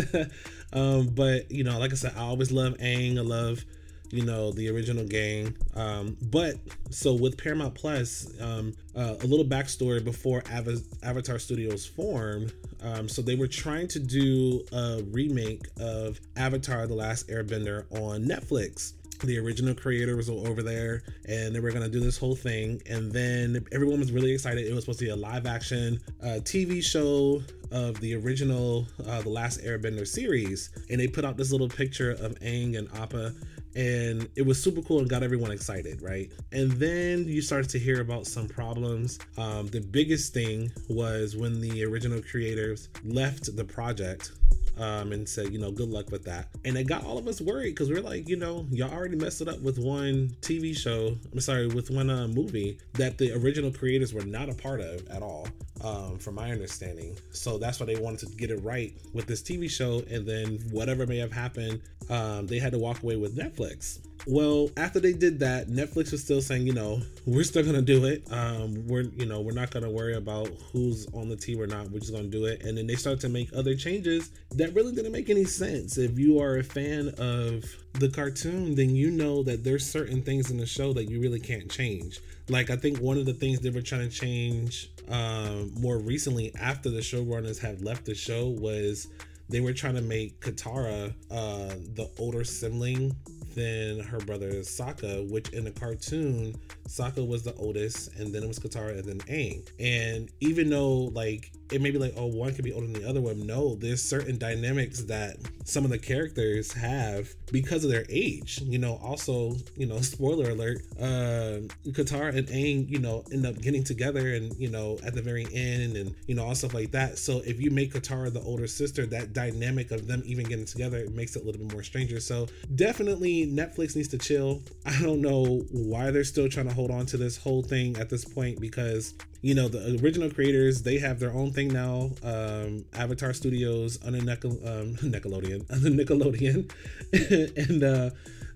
um, 0.73 1.07
but 1.07 1.51
you 1.51 1.63
know, 1.63 1.77
like 1.77 1.91
I 1.91 1.95
said, 1.95 2.13
I 2.17 2.21
always 2.21 2.51
love 2.51 2.75
Aang. 2.77 3.17
I 3.17 3.21
love 3.21 3.63
you 4.11 4.25
know 4.25 4.51
the 4.51 4.69
original 4.69 5.05
gang. 5.05 5.55
Um 5.75 6.17
but 6.21 6.55
so 6.89 7.13
with 7.13 7.37
paramount 7.37 7.75
plus 7.75 8.31
um 8.41 8.73
uh, 8.95 9.15
a 9.21 9.27
little 9.27 9.45
backstory 9.45 10.03
before 10.03 10.43
Ava- 10.51 10.81
avatar 11.03 11.39
studios 11.39 11.85
formed 11.85 12.53
um 12.81 13.07
so 13.07 13.21
they 13.21 13.35
were 13.35 13.47
trying 13.47 13.87
to 13.89 13.99
do 13.99 14.61
a 14.71 15.01
remake 15.11 15.67
of 15.79 16.19
avatar 16.35 16.87
the 16.87 16.93
last 16.93 17.27
airbender 17.29 17.85
on 18.01 18.23
netflix. 18.25 18.93
The 19.21 19.37
original 19.37 19.75
creator 19.75 20.15
was 20.15 20.29
over 20.29 20.63
there 20.63 21.03
and 21.25 21.53
they 21.53 21.59
were 21.59 21.71
going 21.71 21.83
to 21.83 21.89
do 21.89 21.99
this 21.99 22.17
whole 22.17 22.35
thing 22.35 22.81
and 22.89 23.11
then 23.11 23.65
everyone 23.73 23.99
was 23.99 24.13
really 24.13 24.31
excited. 24.31 24.65
It 24.65 24.73
was 24.73 24.85
supposed 24.85 24.99
to 24.99 25.05
be 25.05 25.11
a 25.11 25.15
live 25.15 25.45
action 25.45 25.99
uh, 26.23 26.39
tv 26.41 26.81
show 26.81 27.41
of 27.71 27.99
the 27.99 28.15
original 28.15 28.87
uh, 29.05 29.21
the 29.21 29.29
last 29.29 29.61
airbender 29.61 30.07
series 30.07 30.69
and 30.89 30.99
they 30.99 31.07
put 31.07 31.25
out 31.25 31.35
this 31.37 31.51
little 31.51 31.67
picture 31.67 32.11
of 32.11 32.39
Aang 32.39 32.77
and 32.77 32.87
appa 32.97 33.33
and 33.75 34.27
it 34.35 34.45
was 34.45 34.61
super 34.61 34.81
cool 34.81 34.99
and 34.99 35.09
got 35.09 35.23
everyone 35.23 35.51
excited 35.51 36.01
right? 36.01 36.31
And 36.51 36.71
then 36.73 37.27
you 37.27 37.41
started 37.41 37.69
to 37.71 37.79
hear 37.79 38.01
about 38.01 38.25
some 38.27 38.47
problems. 38.47 39.19
Um, 39.37 39.67
the 39.67 39.81
biggest 39.81 40.33
thing 40.33 40.71
was 40.87 41.35
when 41.35 41.61
the 41.61 41.83
original 41.85 42.21
creators 42.21 42.89
left 43.03 43.55
the 43.55 43.63
project 43.63 44.31
um, 44.79 45.11
and 45.11 45.27
said, 45.27 45.51
you 45.51 45.59
know, 45.59 45.71
good 45.71 45.89
luck 45.89 46.09
with 46.11 46.23
that. 46.25 46.47
And 46.65 46.77
it 46.77 46.87
got 46.87 47.03
all 47.03 47.17
of 47.17 47.27
us 47.27 47.41
worried 47.41 47.71
because 47.71 47.89
we're 47.89 48.01
like, 48.01 48.27
you 48.27 48.37
know, 48.37 48.65
y'all 48.71 48.91
already 48.91 49.17
messed 49.17 49.41
it 49.41 49.47
up 49.47 49.59
with 49.61 49.77
one 49.77 50.29
TV 50.41 50.75
show. 50.75 51.15
I'm 51.31 51.39
sorry, 51.39 51.67
with 51.67 51.91
one 51.91 52.09
uh, 52.09 52.27
movie 52.27 52.79
that 52.93 53.17
the 53.17 53.33
original 53.33 53.71
creators 53.71 54.13
were 54.13 54.23
not 54.23 54.49
a 54.49 54.53
part 54.53 54.79
of 54.79 55.07
at 55.09 55.21
all, 55.21 55.47
um, 55.83 56.17
from 56.17 56.35
my 56.35 56.51
understanding. 56.51 57.17
So 57.31 57.57
that's 57.57 57.79
why 57.79 57.85
they 57.85 57.97
wanted 57.97 58.19
to 58.29 58.35
get 58.35 58.51
it 58.51 58.63
right 58.63 58.95
with 59.13 59.27
this 59.27 59.41
TV 59.41 59.69
show. 59.69 60.01
And 60.09 60.25
then 60.25 60.59
whatever 60.71 61.05
may 61.05 61.17
have 61.17 61.31
happened, 61.31 61.81
um, 62.09 62.47
they 62.47 62.59
had 62.59 62.71
to 62.71 62.79
walk 62.79 63.03
away 63.03 63.17
with 63.17 63.35
Netflix. 63.35 63.99
Well, 64.27 64.69
after 64.77 64.99
they 64.99 65.13
did 65.13 65.39
that, 65.39 65.67
Netflix 65.67 66.11
was 66.11 66.23
still 66.23 66.41
saying, 66.41 66.67
you 66.67 66.73
know, 66.73 67.01
we're 67.25 67.43
still 67.43 67.63
gonna 67.63 67.81
do 67.81 68.05
it. 68.05 68.23
Um, 68.31 68.87
we're, 68.87 69.01
you 69.01 69.25
know, 69.25 69.41
we're 69.41 69.53
not 69.53 69.71
gonna 69.71 69.89
worry 69.89 70.15
about 70.15 70.49
who's 70.71 71.07
on 71.13 71.29
the 71.29 71.35
team 71.35 71.59
or 71.59 71.67
not. 71.67 71.89
We're 71.89 71.99
just 71.99 72.11
gonna 72.11 72.27
do 72.27 72.45
it. 72.45 72.63
And 72.63 72.77
then 72.77 72.85
they 72.85 72.95
started 72.95 73.21
to 73.21 73.29
make 73.29 73.49
other 73.55 73.75
changes 73.75 74.31
that 74.51 74.73
really 74.73 74.93
didn't 74.93 75.11
make 75.11 75.29
any 75.29 75.45
sense. 75.45 75.97
If 75.97 76.19
you 76.19 76.39
are 76.39 76.57
a 76.57 76.63
fan 76.63 77.09
of 77.17 77.63
the 77.93 78.09
cartoon, 78.09 78.75
then 78.75 78.95
you 78.95 79.09
know 79.09 79.41
that 79.43 79.63
there's 79.63 79.89
certain 79.89 80.21
things 80.21 80.51
in 80.51 80.57
the 80.57 80.65
show 80.65 80.93
that 80.93 81.09
you 81.09 81.21
really 81.21 81.39
can't 81.39 81.69
change. 81.71 82.19
Like 82.49 82.69
I 82.69 82.75
think 82.75 82.99
one 82.99 83.17
of 83.17 83.25
the 83.25 83.33
things 83.33 83.59
they 83.59 83.69
were 83.69 83.81
trying 83.81 84.09
to 84.09 84.15
change 84.15 84.89
um, 85.07 85.73
more 85.79 85.97
recently 85.97 86.53
after 86.59 86.89
the 86.89 86.99
showrunners 86.99 87.59
had 87.59 87.81
left 87.83 88.05
the 88.05 88.15
show 88.15 88.47
was 88.47 89.07
they 89.49 89.61
were 89.61 89.73
trying 89.73 89.95
to 89.95 90.01
make 90.01 90.39
Katara 90.41 91.13
uh, 91.31 91.73
the 91.95 92.09
older 92.19 92.43
sibling 92.43 93.15
than 93.55 93.99
her 93.99 94.19
brother 94.19 94.51
Sokka, 94.61 95.29
which 95.29 95.49
in 95.49 95.63
the 95.63 95.71
cartoon, 95.71 96.55
Sokka 96.87 97.25
was 97.27 97.43
the 97.43 97.53
oldest, 97.55 98.15
and 98.17 98.33
then 98.33 98.43
it 98.43 98.47
was 98.47 98.59
Katara 98.59 98.97
and 98.97 99.05
then 99.05 99.19
Aang. 99.19 99.67
And 99.79 100.29
even 100.39 100.69
though 100.69 101.11
like 101.13 101.51
it 101.71 101.81
may 101.81 101.91
be 101.91 101.97
like, 101.97 102.13
oh, 102.17 102.25
one 102.25 102.53
could 102.53 102.65
be 102.65 102.73
older 102.73 102.87
than 102.87 103.01
the 103.01 103.07
other 103.07 103.21
one. 103.21 103.45
No, 103.45 103.75
there's 103.75 104.01
certain 104.01 104.37
dynamics 104.37 105.03
that 105.03 105.37
some 105.65 105.85
of 105.85 105.91
the 105.91 105.99
characters 105.99 106.71
have 106.73 107.33
because 107.51 107.83
of 107.83 107.91
their 107.91 108.05
age. 108.09 108.59
You 108.63 108.79
know, 108.79 108.99
also, 109.03 109.55
you 109.77 109.85
know, 109.85 110.01
spoiler 110.01 110.51
alert, 110.51 110.81
uh, 110.99 111.61
Katara 111.89 112.35
and 112.35 112.47
Aang, 112.47 112.89
you 112.89 112.99
know, 112.99 113.23
end 113.31 113.45
up 113.45 113.59
getting 113.61 113.83
together 113.83 114.33
and, 114.33 114.55
you 114.57 114.69
know, 114.69 114.97
at 115.05 115.13
the 115.13 115.21
very 115.21 115.47
end 115.53 115.95
and, 115.95 116.15
you 116.27 116.35
know, 116.35 116.45
all 116.45 116.55
stuff 116.55 116.73
like 116.73 116.91
that. 116.91 117.17
So 117.17 117.41
if 117.45 117.61
you 117.61 117.71
make 117.71 117.93
Katara 117.93 118.33
the 118.33 118.41
older 118.41 118.67
sister, 118.67 119.05
that 119.07 119.33
dynamic 119.33 119.91
of 119.91 120.07
them 120.07 120.23
even 120.25 120.45
getting 120.45 120.65
together, 120.65 120.97
it 120.97 121.13
makes 121.13 121.35
it 121.35 121.43
a 121.43 121.45
little 121.45 121.61
bit 121.61 121.71
more 121.71 121.83
stranger. 121.83 122.19
So 122.19 122.47
definitely 122.75 123.47
Netflix 123.47 123.95
needs 123.95 124.07
to 124.09 124.17
chill. 124.17 124.61
I 124.85 125.01
don't 125.01 125.21
know 125.21 125.59
why 125.71 126.11
they're 126.11 126.23
still 126.23 126.49
trying 126.49 126.67
to 126.67 126.73
hold 126.73 126.91
on 126.91 127.05
to 127.07 127.17
this 127.17 127.37
whole 127.37 127.61
thing 127.61 127.97
at 127.97 128.09
this 128.09 128.25
point 128.25 128.59
because 128.59 129.13
you 129.41 129.53
know 129.55 129.67
the 129.67 129.99
original 130.03 130.29
creators 130.29 130.81
they 130.81 130.97
have 130.97 131.19
their 131.19 131.31
own 131.31 131.51
thing 131.51 131.69
now 131.69 132.09
um 132.23 132.83
avatar 132.93 133.33
studios 133.33 133.97
under 134.05 134.21
Nickel, 134.21 134.51
um, 134.67 134.95
nickelodeon 134.97 135.65
under 135.71 135.89
nickelodeon 136.03 136.69
and 137.69 137.83
uh 137.83 138.09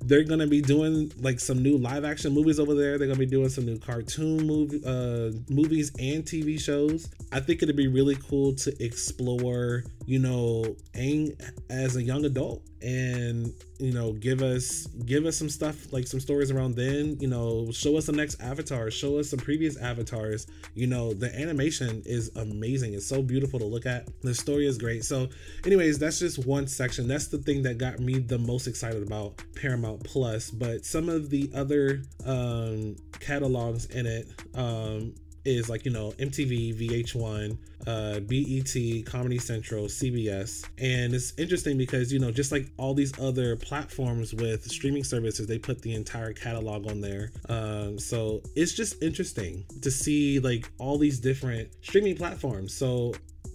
they're 0.05 0.23
gonna 0.23 0.47
be 0.47 0.61
doing 0.61 1.11
like 1.19 1.39
some 1.39 1.63
new 1.63 1.77
live 1.77 2.03
action 2.03 2.33
movies 2.33 2.59
over 2.59 2.75
there. 2.75 2.97
They're 2.97 3.07
gonna 3.07 3.19
be 3.19 3.25
doing 3.25 3.49
some 3.49 3.65
new 3.65 3.79
cartoon 3.79 4.45
movie, 4.45 4.81
uh, 4.85 5.31
movies 5.49 5.91
and 5.97 6.23
TV 6.25 6.59
shows. 6.59 7.09
I 7.31 7.39
think 7.39 7.63
it'd 7.63 7.75
be 7.75 7.87
really 7.87 8.15
cool 8.15 8.53
to 8.55 8.83
explore, 8.83 9.83
you 10.05 10.19
know, 10.19 10.75
Aang 10.95 11.39
as 11.69 11.95
a 11.95 12.03
young 12.03 12.25
adult 12.25 12.61
and 12.83 13.53
you 13.79 13.91
know 13.91 14.13
give 14.13 14.41
us 14.41 14.87
give 15.05 15.25
us 15.25 15.37
some 15.37 15.49
stuff 15.49 15.91
like 15.91 16.07
some 16.07 16.19
stories 16.19 16.51
around 16.51 16.75
then 16.75 17.17
you 17.19 17.27
know 17.27 17.71
show 17.71 17.97
us 17.97 18.05
the 18.05 18.11
next 18.11 18.41
avatar 18.41 18.91
show 18.91 19.19
us 19.19 19.29
some 19.29 19.39
previous 19.39 19.77
avatars. 19.77 20.47
You 20.75 20.87
know 20.87 21.13
the 21.13 21.33
animation 21.39 22.01
is 22.05 22.31
amazing. 22.35 22.93
It's 22.93 23.05
so 23.05 23.21
beautiful 23.21 23.59
to 23.59 23.65
look 23.65 23.85
at. 23.85 24.07
The 24.21 24.33
story 24.33 24.67
is 24.67 24.77
great. 24.77 25.03
So 25.03 25.29
anyways 25.65 25.99
that's 25.99 26.19
just 26.19 26.45
one 26.45 26.67
section. 26.67 27.07
That's 27.07 27.27
the 27.27 27.39
thing 27.39 27.63
that 27.63 27.77
got 27.77 27.99
me 27.99 28.19
the 28.19 28.37
most 28.37 28.67
excited 28.67 29.03
about 29.03 29.41
paramount 29.55 30.03
plus. 30.03 30.49
But 30.51 30.85
some 30.85 31.09
of 31.09 31.29
the 31.29 31.51
other 31.53 32.03
um 32.25 32.95
catalogs 33.19 33.85
in 33.87 34.05
it 34.05 34.27
um 34.55 35.13
is 35.45 35.69
like 35.69 35.85
you 35.85 35.91
know 35.91 36.11
MTV, 36.17 36.75
VH1, 36.75 37.57
uh, 37.87 38.19
BET, 38.21 39.05
Comedy 39.05 39.37
Central, 39.37 39.85
CBS, 39.85 40.65
and 40.77 41.13
it's 41.13 41.33
interesting 41.37 41.77
because 41.77 42.11
you 42.11 42.19
know 42.19 42.31
just 42.31 42.51
like 42.51 42.71
all 42.77 42.93
these 42.93 43.17
other 43.19 43.55
platforms 43.55 44.33
with 44.33 44.65
streaming 44.65 45.03
services, 45.03 45.47
they 45.47 45.59
put 45.59 45.81
the 45.81 45.93
entire 45.93 46.33
catalog 46.33 46.89
on 46.89 47.01
there. 47.01 47.31
Um, 47.49 47.99
so 47.99 48.41
it's 48.55 48.73
just 48.73 49.01
interesting 49.01 49.65
to 49.81 49.91
see 49.91 50.39
like 50.39 50.71
all 50.77 50.97
these 50.97 51.19
different 51.19 51.69
streaming 51.81 52.15
platforms. 52.15 52.73
So 52.73 53.13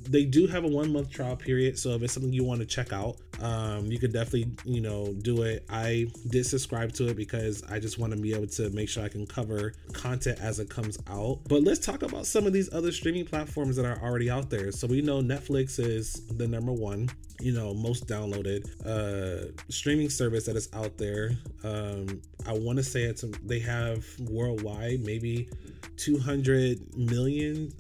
they 0.09 0.25
do 0.25 0.47
have 0.47 0.65
a 0.65 0.69
one 0.69 0.93
month 0.93 1.11
trial 1.11 1.37
period 1.37 1.79
so 1.79 1.91
if 1.91 2.03
it's 2.03 2.13
something 2.13 2.33
you 2.33 2.45
want 2.45 2.61
to 2.61 2.67
check 2.67 2.93
out 2.93 3.17
um, 3.41 3.87
you 3.87 3.99
could 3.99 4.13
definitely 4.13 4.51
you 4.65 4.81
know 4.81 5.13
do 5.23 5.43
it. 5.43 5.65
I 5.69 6.07
did 6.29 6.45
subscribe 6.47 6.93
to 6.95 7.09
it 7.09 7.17
because 7.17 7.63
i 7.71 7.79
just 7.79 7.99
want 7.99 8.13
to 8.13 8.19
be 8.19 8.35
able 8.35 8.49
to 8.49 8.71
make 8.71 8.89
sure 8.89 9.05
i 9.05 9.09
can 9.09 9.27
cover 9.27 9.75
content 9.93 10.41
as 10.41 10.59
it 10.59 10.69
comes 10.69 10.99
out. 11.09 11.41
But 11.49 11.63
let's 11.63 11.85
talk 11.85 12.03
about 12.03 12.27
some 12.27 12.47
of 12.47 12.53
these 12.53 12.73
other 12.73 12.93
streaming 12.93 13.27
platforms 13.27 13.77
that 13.77 13.87
are 13.87 14.01
already 14.03 14.31
out 14.31 14.51
there. 14.51 14.73
So 14.73 14.87
we 14.87 15.03
know 15.03 15.21
netflix 15.21 15.79
is 15.79 16.27
the 16.27 16.47
number 16.47 16.73
one 16.73 17.09
you 17.41 17.53
know 17.53 17.73
most 17.73 18.09
downloaded 18.09 18.65
uh 18.85 19.53
streaming 19.69 20.11
service 20.11 20.47
that 20.47 20.57
is 20.57 20.69
out 20.73 20.99
there. 20.99 21.31
Um 21.63 22.21
i 22.47 22.53
want 22.53 22.79
to 22.79 22.85
say 22.85 23.03
it's 23.03 23.25
they 23.45 23.61
have 23.61 24.05
worldwide 24.29 25.01
maybe 25.01 25.49
200 25.97 26.97
million 26.97 27.73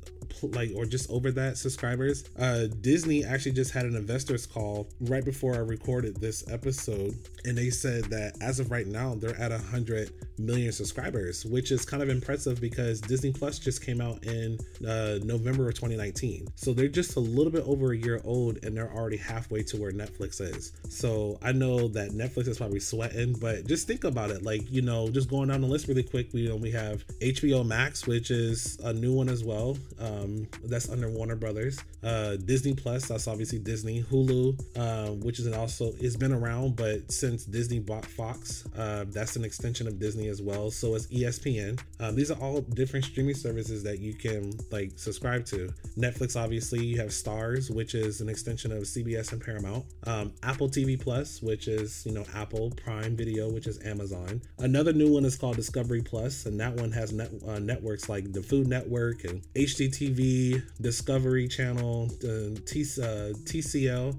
like 0.43 0.71
or 0.77 0.85
just 0.85 1.11
over 1.11 1.31
that 1.33 1.57
subscribers. 1.57 2.25
Uh, 2.39 2.67
Disney 2.81 3.25
actually 3.25 3.53
just 3.53 3.73
had 3.73 3.85
an 3.87 3.97
investors 3.97 4.47
call 4.47 4.89
right 5.01 5.25
before 5.25 5.55
I 5.55 5.59
recorded 5.59 6.17
this 6.21 6.49
episode, 6.51 7.15
and 7.49 7.57
they 7.57 7.71
said 7.71 8.05
that 8.05 8.37
as 8.43 8.61
of 8.61 8.71
right 8.71 8.87
now 8.87 9.15
they're 9.15 9.39
at 9.41 9.53
a 9.53 9.59
hundred 9.59 10.13
million 10.39 10.71
subscribers, 10.71 11.45
which 11.45 11.73
is 11.73 11.85
kind 11.85 12.03
of 12.03 12.09
impressive 12.09 12.61
because 12.61 13.01
Disney 13.01 13.33
Plus 13.33 13.59
just 13.59 13.85
came 13.85 14.01
out 14.01 14.23
in 14.25 14.59
uh, 14.87 15.19
November 15.25 15.69
of 15.69 15.75
2019, 15.75 16.49
so 16.55 16.73
they're 16.73 16.89
just 16.89 17.17
a 17.17 17.21
little 17.21 17.51
bit 17.51 17.65
over 17.67 17.93
a 17.93 17.97
year 17.97 18.21
old, 18.25 18.65
and 18.65 18.77
they're 18.77 18.93
already 18.93 19.17
halfway 19.17 19.63
to 19.65 19.77
where 19.77 19.93
Netflix 19.93 20.41
is. 20.41 20.73
So 20.89 21.39
I 21.43 21.53
know 21.53 21.89
that 21.89 22.11
Netflix 22.11 22.49
is 22.49 22.59
probably 22.59 22.81
sweating, 22.81 23.35
but 23.41 23.67
just 23.67 23.87
think 23.87 24.05
about 24.05 24.31
it, 24.31 24.43
like 24.43 24.71
you 24.71 24.83
know, 24.83 25.09
just 25.09 25.31
going 25.31 25.49
down 25.49 25.63
the 25.63 25.67
list 25.67 25.89
really 25.89 26.03
quick. 26.03 26.33
We 26.33 26.43
you 26.43 26.51
know 26.51 26.57
we 26.57 26.71
have 26.73 27.07
HBO 27.21 27.67
Max, 27.67 28.07
which 28.07 28.31
is 28.31 28.79
a 28.85 28.93
new 28.93 29.13
one 29.13 29.29
as 29.29 29.43
well. 29.43 29.77
Um, 29.99 30.47
that's 30.65 30.89
under 30.91 31.09
Warner 31.09 31.37
Brothers. 31.37 31.79
Uh, 32.03 32.37
Disney 32.37 32.75
Plus, 32.75 33.09
that's 33.09 33.27
obviously 33.27 33.59
Disney. 33.59 34.03
Hulu, 34.03 34.61
uh, 34.77 35.13
which 35.15 35.39
is 35.39 35.51
also 35.53 35.93
it's 35.99 36.17
been 36.17 36.33
around, 36.33 36.77
but 36.77 37.11
since 37.11 37.38
Disney 37.45 37.79
bought 37.79 38.05
Fox, 38.05 38.65
uh, 38.77 39.05
that's 39.09 39.37
an 39.37 39.45
extension 39.45 39.87
of 39.87 39.99
Disney 39.99 40.29
as 40.29 40.43
well. 40.43 40.71
So 40.71 40.95
it's 40.95 41.07
ESPN. 41.07 41.81
Um, 42.01 42.17
these 42.17 42.31
are 42.31 42.39
all 42.41 42.61
different 42.61 43.05
streaming 43.05 43.35
services 43.35 43.83
that 43.83 43.99
you 44.01 44.15
can 44.15 44.53
like 44.71 44.93
subscribe 44.97 45.45
to. 45.47 45.73
Netflix, 45.97 46.41
obviously, 46.41 46.85
you 46.85 46.99
have 46.99 47.09
Starz, 47.09 47.75
which 47.75 47.95
is 47.95 48.21
an 48.21 48.29
extension 48.29 48.73
of 48.73 48.83
CBS 48.83 49.33
and 49.33 49.41
Paramount. 49.41 49.85
Um, 50.07 50.33
Apple 50.43 50.69
TV 50.69 51.01
Plus, 51.01 51.43
which 51.43 51.69
is 51.69 52.05
you 52.07 52.13
know 52.13 52.25
Apple 52.35 52.71
Prime 52.71 53.17
Video, 53.17 53.51
which 53.51 53.67
is 53.67 53.85
Amazon. 53.85 54.41
Another 54.59 54.93
new 54.93 55.13
one 55.13 55.25
is 55.25 55.37
called 55.37 55.57
Discovery 55.57 56.03
Plus, 56.03 56.47
and 56.47 56.59
that 56.61 56.75
one 56.75 56.93
has 56.93 57.13
net, 57.13 57.31
uh, 57.47 57.59
networks 57.59 58.09
like 58.09 58.33
the 58.33 58.43
Food 58.43 58.67
Network 58.67 59.25
and 59.25 59.43
HGTV 59.55 60.63
Discovery 60.81 61.49
Channel, 61.49 62.09
uh, 62.25 62.59
T, 62.67 62.83
uh, 62.83 63.35
TCL, 63.45 64.17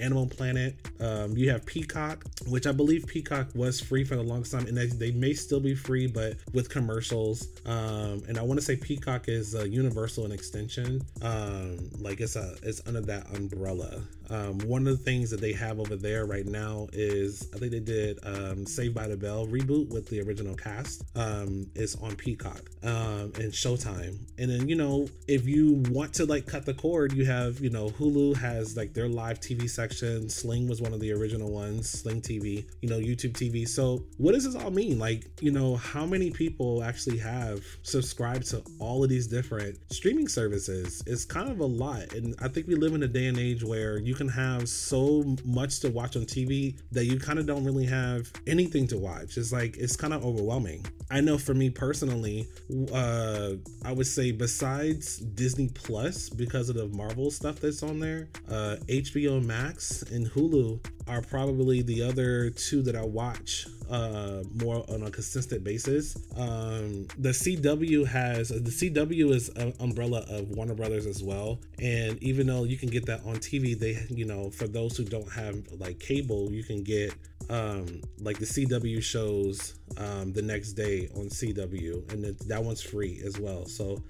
Animal 0.00 0.26
Planet. 0.26 0.76
Um, 1.00 1.36
you 1.36 1.50
have 1.50 1.64
Peacock, 1.66 2.24
which 2.46 2.66
I 2.66 2.72
believe 2.72 3.06
Peacock 3.06 3.48
was 3.54 3.80
free 3.80 4.04
for 4.04 4.16
the 4.16 4.22
longest 4.22 4.52
time, 4.52 4.66
and 4.66 4.76
they, 4.76 4.86
they 4.86 5.10
may 5.12 5.34
still 5.34 5.60
be 5.60 5.74
free, 5.74 6.06
but 6.06 6.36
with 6.52 6.68
commercials. 6.68 7.48
Um, 7.66 8.22
and 8.28 8.38
I 8.38 8.42
want 8.42 8.58
to 8.58 8.64
say 8.64 8.76
Peacock 8.76 9.28
is 9.28 9.54
Universal 9.54 10.24
and 10.24 10.32
extension. 10.32 11.02
Um, 11.22 11.90
like 11.98 12.20
it's 12.20 12.36
a 12.36 12.56
it's 12.62 12.80
under 12.86 13.00
that 13.02 13.34
umbrella. 13.36 14.02
Um, 14.30 14.58
one 14.60 14.86
of 14.86 14.96
the 14.96 15.04
things 15.04 15.30
that 15.30 15.40
they 15.40 15.52
have 15.52 15.80
over 15.80 15.96
there 15.96 16.24
right 16.24 16.46
now 16.46 16.86
is 16.92 17.48
I 17.54 17.58
think 17.58 17.72
they 17.72 17.80
did 17.80 18.18
um, 18.22 18.64
Saved 18.64 18.94
by 18.94 19.08
the 19.08 19.16
Bell 19.16 19.46
reboot 19.46 19.90
with 19.92 20.08
the 20.08 20.20
original 20.22 20.54
cast. 20.54 21.04
Um, 21.16 21.66
is 21.74 21.96
on 21.96 22.14
Peacock 22.16 22.62
um, 22.82 23.32
and 23.36 23.52
Showtime. 23.52 24.18
And 24.38 24.50
then 24.50 24.68
you 24.68 24.76
know 24.76 25.08
if 25.26 25.46
you 25.46 25.82
want 25.90 26.14
to 26.14 26.26
like 26.26 26.46
cut 26.46 26.64
the 26.64 26.74
cord, 26.74 27.12
you 27.12 27.24
have 27.26 27.60
you 27.60 27.70
know 27.70 27.88
Hulu 27.90 28.36
has 28.36 28.76
like 28.76 28.94
their 28.94 29.08
live 29.08 29.40
TV 29.40 29.68
section. 29.68 30.28
Sling 30.28 30.68
was 30.68 30.80
one 30.80 30.92
of 30.92 31.00
the 31.00 31.12
original 31.12 31.50
ones. 31.50 31.88
Sling 31.88 32.20
TV, 32.20 32.64
you 32.80 32.88
know 32.88 32.98
YouTube 32.98 33.32
TV. 33.32 33.66
So 33.66 34.04
what 34.18 34.32
does 34.32 34.44
this 34.44 34.62
all 34.62 34.70
mean? 34.70 34.98
Like 34.98 35.26
you 35.40 35.50
know 35.50 35.76
how 35.76 36.06
many 36.06 36.30
people 36.30 36.82
actually 36.82 37.18
have 37.18 37.64
subscribed 37.82 38.46
to 38.50 38.62
all 38.78 39.02
of 39.02 39.10
these 39.10 39.26
different 39.26 39.78
streaming 39.92 40.28
services? 40.28 41.02
It's 41.06 41.24
kind 41.24 41.50
of 41.50 41.60
a 41.60 41.66
lot, 41.66 42.12
and 42.14 42.34
I 42.40 42.48
think 42.48 42.66
we 42.66 42.76
live 42.76 42.94
in 42.94 43.02
a 43.02 43.08
day 43.08 43.26
and 43.26 43.38
age 43.38 43.64
where 43.64 43.98
you 43.98 44.14
can 44.20 44.28
have 44.28 44.68
so 44.68 45.24
much 45.46 45.80
to 45.80 45.88
watch 45.90 46.14
on 46.14 46.26
TV 46.26 46.78
that 46.92 47.06
you 47.06 47.18
kind 47.18 47.38
of 47.38 47.46
don't 47.46 47.64
really 47.64 47.86
have 47.86 48.30
anything 48.46 48.86
to 48.86 48.98
watch. 48.98 49.38
It's 49.38 49.50
like 49.50 49.78
it's 49.78 49.96
kind 49.96 50.12
of 50.12 50.22
overwhelming. 50.26 50.84
I 51.10 51.22
know 51.22 51.38
for 51.38 51.54
me 51.54 51.70
personally, 51.70 52.46
uh, 52.92 53.52
I 53.82 53.92
would 53.92 54.06
say 54.06 54.30
besides 54.30 55.16
Disney 55.16 55.68
Plus, 55.68 56.28
because 56.28 56.68
of 56.68 56.76
the 56.76 56.88
Marvel 56.88 57.30
stuff 57.30 57.60
that's 57.60 57.82
on 57.82 57.98
there, 57.98 58.28
uh, 58.50 58.76
HBO 58.88 59.42
Max 59.42 60.02
and 60.02 60.30
Hulu 60.30 60.84
are 61.10 61.20
probably 61.22 61.82
the 61.82 62.02
other 62.02 62.50
two 62.50 62.82
that 62.82 62.94
I 62.94 63.02
watch 63.02 63.66
uh, 63.90 64.44
more 64.62 64.84
on 64.88 65.02
a 65.02 65.10
consistent 65.10 65.64
basis. 65.64 66.16
Um, 66.36 67.08
the 67.18 67.30
CW 67.30 68.06
has 68.06 68.50
the 68.50 68.70
CW 68.70 69.34
is 69.34 69.48
an 69.50 69.74
umbrella 69.80 70.24
of 70.28 70.48
Warner 70.50 70.74
Brothers 70.74 71.06
as 71.06 71.22
well, 71.22 71.58
and 71.80 72.22
even 72.22 72.46
though 72.46 72.62
you 72.62 72.76
can 72.76 72.88
get 72.88 73.06
that 73.06 73.22
on 73.26 73.36
TV, 73.36 73.76
they 73.76 73.98
you 74.08 74.24
know 74.24 74.50
for 74.50 74.68
those 74.68 74.96
who 74.96 75.04
don't 75.04 75.30
have 75.32 75.56
like 75.78 75.98
cable, 75.98 76.52
you 76.52 76.62
can 76.62 76.84
get 76.84 77.12
um, 77.50 78.00
like 78.20 78.38
the 78.38 78.46
CW 78.46 79.02
shows 79.02 79.74
um, 79.98 80.32
the 80.32 80.42
next 80.42 80.74
day 80.74 81.08
on 81.16 81.28
CW, 81.28 82.12
and 82.12 82.38
that 82.38 82.62
one's 82.62 82.82
free 82.82 83.20
as 83.24 83.40
well. 83.40 83.66
So 83.66 84.00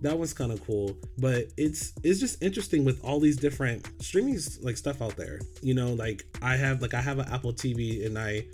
that 0.00 0.16
one's 0.16 0.32
kind 0.32 0.52
of 0.52 0.64
cool 0.66 0.96
but 1.18 1.46
it's 1.56 1.92
it's 2.02 2.20
just 2.20 2.42
interesting 2.42 2.84
with 2.84 3.02
all 3.04 3.20
these 3.20 3.36
different 3.36 3.86
streaming 4.02 4.38
like 4.62 4.76
stuff 4.76 5.02
out 5.02 5.16
there 5.16 5.40
you 5.62 5.74
know 5.74 5.92
like 5.92 6.24
i 6.42 6.56
have 6.56 6.80
like 6.82 6.94
i 6.94 7.00
have 7.00 7.18
an 7.18 7.28
apple 7.28 7.52
tv 7.52 8.04
and 8.06 8.18
i 8.18 8.44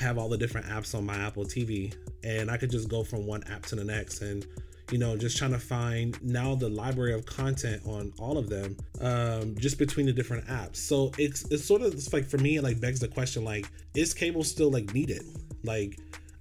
have 0.00 0.18
all 0.18 0.28
the 0.28 0.38
different 0.38 0.66
apps 0.66 0.94
on 0.94 1.04
my 1.04 1.16
apple 1.16 1.44
tv 1.44 1.94
and 2.24 2.50
i 2.50 2.56
could 2.56 2.70
just 2.70 2.88
go 2.88 3.04
from 3.04 3.26
one 3.26 3.42
app 3.44 3.62
to 3.62 3.76
the 3.76 3.84
next 3.84 4.22
and 4.22 4.46
you 4.90 4.98
know 4.98 5.16
just 5.16 5.36
trying 5.36 5.52
to 5.52 5.58
find 5.58 6.22
now 6.22 6.54
the 6.54 6.68
library 6.68 7.12
of 7.14 7.24
content 7.24 7.82
on 7.86 8.12
all 8.18 8.36
of 8.36 8.48
them 8.48 8.76
um 9.00 9.54
just 9.56 9.78
between 9.78 10.06
the 10.06 10.12
different 10.12 10.46
apps. 10.46 10.76
So 10.76 11.10
it's 11.18 11.44
it's 11.50 11.64
sort 11.64 11.82
of 11.82 11.94
it's 11.94 12.12
like 12.12 12.26
for 12.26 12.38
me 12.38 12.56
it 12.56 12.62
like 12.62 12.80
begs 12.80 13.00
the 13.00 13.08
question 13.08 13.44
like 13.44 13.66
is 13.94 14.12
cable 14.12 14.44
still 14.44 14.70
like 14.70 14.92
needed? 14.92 15.22
Like 15.62 15.98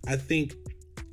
i 0.08 0.18
think 0.18 0.56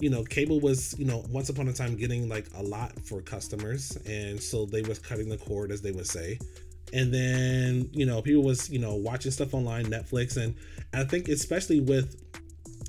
you 0.00 0.10
know, 0.10 0.24
cable 0.24 0.60
was, 0.60 0.98
you 0.98 1.04
know, 1.04 1.24
once 1.30 1.48
upon 1.48 1.68
a 1.68 1.72
time 1.72 1.96
getting 1.96 2.28
like 2.28 2.46
a 2.56 2.62
lot 2.62 2.92
for 3.06 3.20
customers. 3.20 3.96
And 4.06 4.42
so 4.42 4.66
they 4.66 4.82
was 4.82 4.98
cutting 4.98 5.28
the 5.28 5.36
cord, 5.36 5.70
as 5.70 5.82
they 5.82 5.92
would 5.92 6.06
say. 6.06 6.38
And 6.92 7.12
then, 7.12 7.88
you 7.92 8.06
know, 8.06 8.20
people 8.20 8.42
was, 8.42 8.68
you 8.68 8.78
know, 8.78 8.94
watching 8.94 9.30
stuff 9.30 9.54
online, 9.54 9.86
Netflix. 9.86 10.36
And 10.36 10.56
I 10.92 11.04
think 11.04 11.28
especially 11.28 11.80
with 11.80 12.20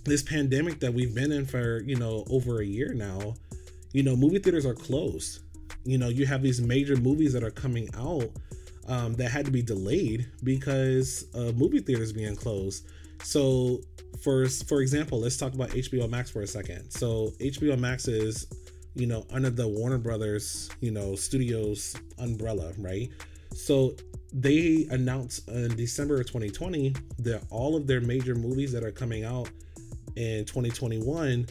this 0.06 0.24
pandemic 0.24 0.80
that 0.80 0.94
we've 0.94 1.14
been 1.14 1.32
in 1.32 1.46
for, 1.46 1.82
you 1.82 1.96
know, 1.96 2.24
over 2.30 2.62
a 2.62 2.66
year 2.66 2.94
now, 2.94 3.36
you 3.94 4.04
know, 4.04 4.16
movie 4.16 4.40
theaters 4.40 4.66
are 4.66 4.74
closed. 4.74 5.44
You 5.84 5.98
know, 5.98 6.10
you 6.10 6.26
have 6.26 6.42
these 6.42 6.62
major 6.62 6.96
movies 6.96 7.34
that 7.34 7.44
are 7.44 7.52
coming 7.52 7.90
out 7.96 8.30
um, 8.88 9.14
that 9.16 9.30
had 9.30 9.46
to 9.46 9.52
be 9.52 9.62
delayed 9.62 10.28
because 10.44 11.26
uh, 11.36 11.52
movie 11.56 11.80
theaters 11.80 12.14
being 12.14 12.36
closed. 12.36 12.88
So 13.24 13.82
for 14.24 14.48
for 14.48 14.82
example, 14.82 15.20
let's 15.20 15.38
talk 15.38 15.54
about 15.54 15.70
HBO 15.70 16.10
Max 16.10 16.30
for 16.30 16.42
a 16.42 16.48
second. 16.48 16.90
So 16.92 17.34
HBO 17.40 17.78
Max 17.78 18.08
is, 18.08 18.48
you 18.96 19.08
know, 19.08 19.26
under 19.32 19.50
the 19.50 19.68
Warner 19.68 19.98
Brothers, 19.98 20.70
you 20.80 20.92
know, 20.92 21.16
studios 21.16 21.96
umbrella, 22.18 22.74
right? 22.78 23.10
So 23.54 23.96
they 24.34 24.88
announced 24.92 25.48
in 25.50 25.76
December 25.76 26.22
of 26.22 26.28
2020 26.28 26.96
that 27.20 27.44
all 27.50 27.76
of 27.76 27.88
their 27.88 28.02
major 28.02 28.36
movies 28.36 28.72
that 28.72 28.84
are 28.84 28.92
coming 28.92 29.26
out 29.26 29.50
in 30.16 30.46
2021 30.46 31.48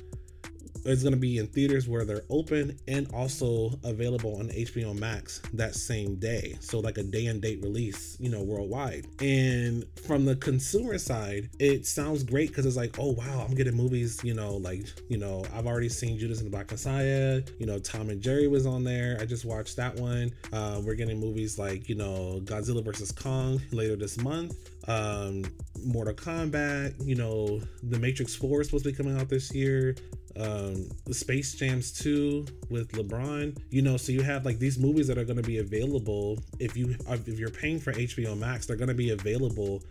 is 0.85 1.03
going 1.03 1.14
to 1.14 1.19
be 1.19 1.38
in 1.38 1.47
theaters 1.47 1.88
where 1.88 2.05
they're 2.05 2.25
open 2.31 2.79
and 2.88 3.11
also 3.12 3.71
available 3.85 4.37
on 4.37 4.49
HBO 4.49 4.99
Max 4.99 5.40
that 5.55 5.75
same 5.75 6.16
day. 6.16 6.57
So 6.61 6.81
like 6.81 6.99
a 6.99 7.03
day 7.03 7.27
and 7.27 7.40
date 7.40 7.61
release, 7.62 8.16
you 8.21 8.31
know, 8.31 8.43
worldwide. 8.43 9.07
And 9.21 9.85
from 10.07 10.25
the 10.25 10.37
consumer 10.37 10.99
side, 10.99 11.51
it 11.59 11.87
sounds 11.87 12.23
great 12.23 12.49
because 12.49 12.66
it's 12.66 12.77
like, 12.77 12.99
oh 12.99 13.12
wow, 13.12 13.47
I'm 13.49 13.55
getting 13.55 13.75
movies, 13.75 14.21
you 14.23 14.35
know, 14.35 14.57
like, 14.57 14.87
you 15.09 15.19
know, 15.19 15.45
I've 15.55 15.66
already 15.66 15.88
seen 15.88 16.19
Judas 16.19 16.38
and 16.38 16.47
the 16.47 16.51
Black 16.51 16.71
Messiah, 16.71 17.43
you 17.59 17.66
know, 17.66 17.79
Tom 17.79 18.11
and 18.11 18.21
Jerry 18.21 18.49
was 18.49 18.66
on 18.66 18.85
there. 18.85 19.19
I 19.21 19.25
just 19.25 19.45
watched 19.45 19.77
that 19.77 19.97
one. 19.97 20.33
Uh, 20.53 20.81
we're 20.85 20.95
getting 20.95 21.19
movies 21.19 21.59
like, 21.59 21.88
you 21.88 21.95
know, 21.95 22.40
Godzilla 22.45 22.85
versus 22.85 23.12
Kong 23.12 23.61
later 23.73 23.97
this 23.97 24.19
month. 24.19 24.55
Um, 24.88 25.45
Mortal 25.85 26.14
Kombat, 26.14 26.95
you 27.05 27.14
know, 27.14 27.61
The 27.83 27.99
Matrix 27.99 28.35
4 28.35 28.62
is 28.62 28.66
supposed 28.69 28.85
to 28.85 28.90
be 28.90 28.97
coming 28.97 29.19
out 29.19 29.29
this 29.29 29.55
year 29.55 29.95
um 30.37 30.88
the 31.07 31.14
Space 31.14 31.55
Jams 31.55 31.93
2 31.93 32.47
with 32.69 32.93
LeBron. 32.93 33.57
You 33.71 33.83
know, 33.83 33.97
so 33.97 34.12
you 34.12 34.23
have 34.23 34.45
like 34.45 34.59
these 34.59 34.79
movies 34.79 35.07
that 35.09 35.19
are 35.19 35.25
going 35.25 35.37
to 35.37 35.43
be 35.43 35.59
available 35.59 36.38
if 36.59 36.77
you 36.77 36.97
if 37.09 37.38
you're 37.38 37.51
paying 37.51 37.79
for 37.79 37.93
HBO 37.93 38.38
Max, 38.38 38.66
they're 38.66 38.77
going 38.77 38.88
to 38.88 38.95
be 38.95 39.11
available 39.11 39.83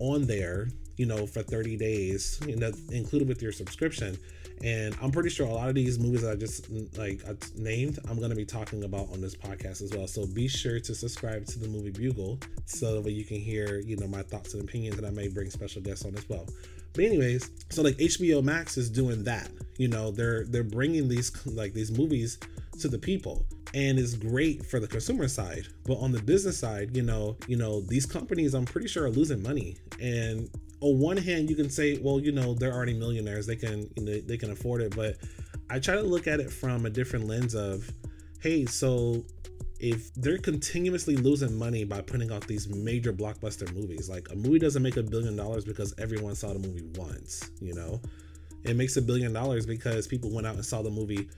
on 0.00 0.26
there, 0.26 0.68
you 0.96 1.06
know, 1.06 1.26
for 1.26 1.42
30 1.42 1.76
days, 1.76 2.40
you 2.46 2.56
know, 2.56 2.70
included 2.90 3.28
with 3.28 3.42
your 3.42 3.52
subscription. 3.52 4.18
And 4.64 4.96
I'm 5.00 5.10
pretty 5.10 5.30
sure 5.30 5.46
a 5.46 5.52
lot 5.52 5.68
of 5.68 5.74
these 5.74 5.98
movies 5.98 6.24
I 6.24 6.34
just 6.34 6.70
like 6.96 7.20
I 7.28 7.34
named, 7.56 7.98
I'm 8.08 8.20
gonna 8.20 8.34
be 8.34 8.44
talking 8.44 8.84
about 8.84 9.10
on 9.12 9.20
this 9.20 9.34
podcast 9.34 9.82
as 9.82 9.92
well. 9.94 10.06
So 10.06 10.26
be 10.26 10.48
sure 10.48 10.80
to 10.80 10.94
subscribe 10.94 11.46
to 11.46 11.58
the 11.58 11.68
Movie 11.68 11.90
Bugle 11.90 12.38
so 12.64 12.94
that 12.94 13.02
way 13.02 13.12
you 13.12 13.24
can 13.24 13.38
hear, 13.38 13.80
you 13.80 13.96
know, 13.96 14.06
my 14.06 14.22
thoughts 14.22 14.54
and 14.54 14.62
opinions, 14.62 14.98
and 14.98 15.06
I 15.06 15.10
may 15.10 15.28
bring 15.28 15.50
special 15.50 15.82
guests 15.82 16.04
on 16.04 16.16
as 16.16 16.28
well. 16.28 16.46
But 16.94 17.04
anyways, 17.04 17.50
so 17.70 17.82
like 17.82 17.96
HBO 17.98 18.42
Max 18.42 18.76
is 18.76 18.90
doing 18.90 19.22
that. 19.24 19.50
You 19.76 19.88
know, 19.88 20.10
they're 20.10 20.44
they're 20.44 20.64
bringing 20.64 21.08
these 21.08 21.30
like 21.46 21.72
these 21.72 21.90
movies 21.90 22.38
to 22.80 22.88
the 22.88 22.98
people 22.98 23.44
and 23.74 23.98
it's 23.98 24.14
great 24.14 24.64
for 24.64 24.80
the 24.80 24.86
consumer 24.86 25.28
side 25.28 25.66
but 25.84 25.94
on 25.96 26.12
the 26.12 26.22
business 26.22 26.58
side 26.58 26.96
you 26.96 27.02
know 27.02 27.36
you 27.46 27.56
know 27.56 27.80
these 27.82 28.06
companies 28.06 28.54
i'm 28.54 28.64
pretty 28.64 28.88
sure 28.88 29.04
are 29.04 29.10
losing 29.10 29.42
money 29.42 29.76
and 30.00 30.48
on 30.80 30.98
one 30.98 31.16
hand 31.16 31.50
you 31.50 31.56
can 31.56 31.70
say 31.70 31.98
well 31.98 32.20
you 32.20 32.32
know 32.32 32.54
they're 32.54 32.72
already 32.72 32.94
millionaires 32.94 33.46
they 33.46 33.56
can 33.56 33.88
you 33.96 34.04
know, 34.04 34.20
they 34.20 34.36
can 34.36 34.50
afford 34.50 34.80
it 34.80 34.94
but 34.94 35.16
i 35.70 35.78
try 35.78 35.94
to 35.94 36.02
look 36.02 36.26
at 36.26 36.40
it 36.40 36.50
from 36.52 36.86
a 36.86 36.90
different 36.90 37.26
lens 37.26 37.54
of 37.54 37.90
hey 38.40 38.64
so 38.64 39.24
if 39.80 40.12
they're 40.14 40.38
continuously 40.38 41.16
losing 41.16 41.56
money 41.56 41.84
by 41.84 42.00
putting 42.00 42.32
out 42.32 42.46
these 42.46 42.68
major 42.68 43.12
blockbuster 43.12 43.72
movies, 43.74 44.08
like 44.08 44.28
a 44.32 44.34
movie 44.34 44.58
doesn't 44.58 44.82
make 44.82 44.96
a 44.96 45.02
billion 45.02 45.36
dollars 45.36 45.64
because 45.64 45.94
everyone 45.98 46.34
saw 46.34 46.52
the 46.52 46.58
movie 46.58 46.84
once, 46.96 47.50
you 47.60 47.74
know? 47.74 48.00
It 48.64 48.74
makes 48.74 48.96
a 48.96 49.02
billion 49.02 49.32
dollars 49.32 49.66
because 49.66 50.08
people 50.08 50.30
went 50.32 50.46
out 50.46 50.56
and 50.56 50.64
saw 50.64 50.82
the 50.82 50.90
movie 50.90 51.28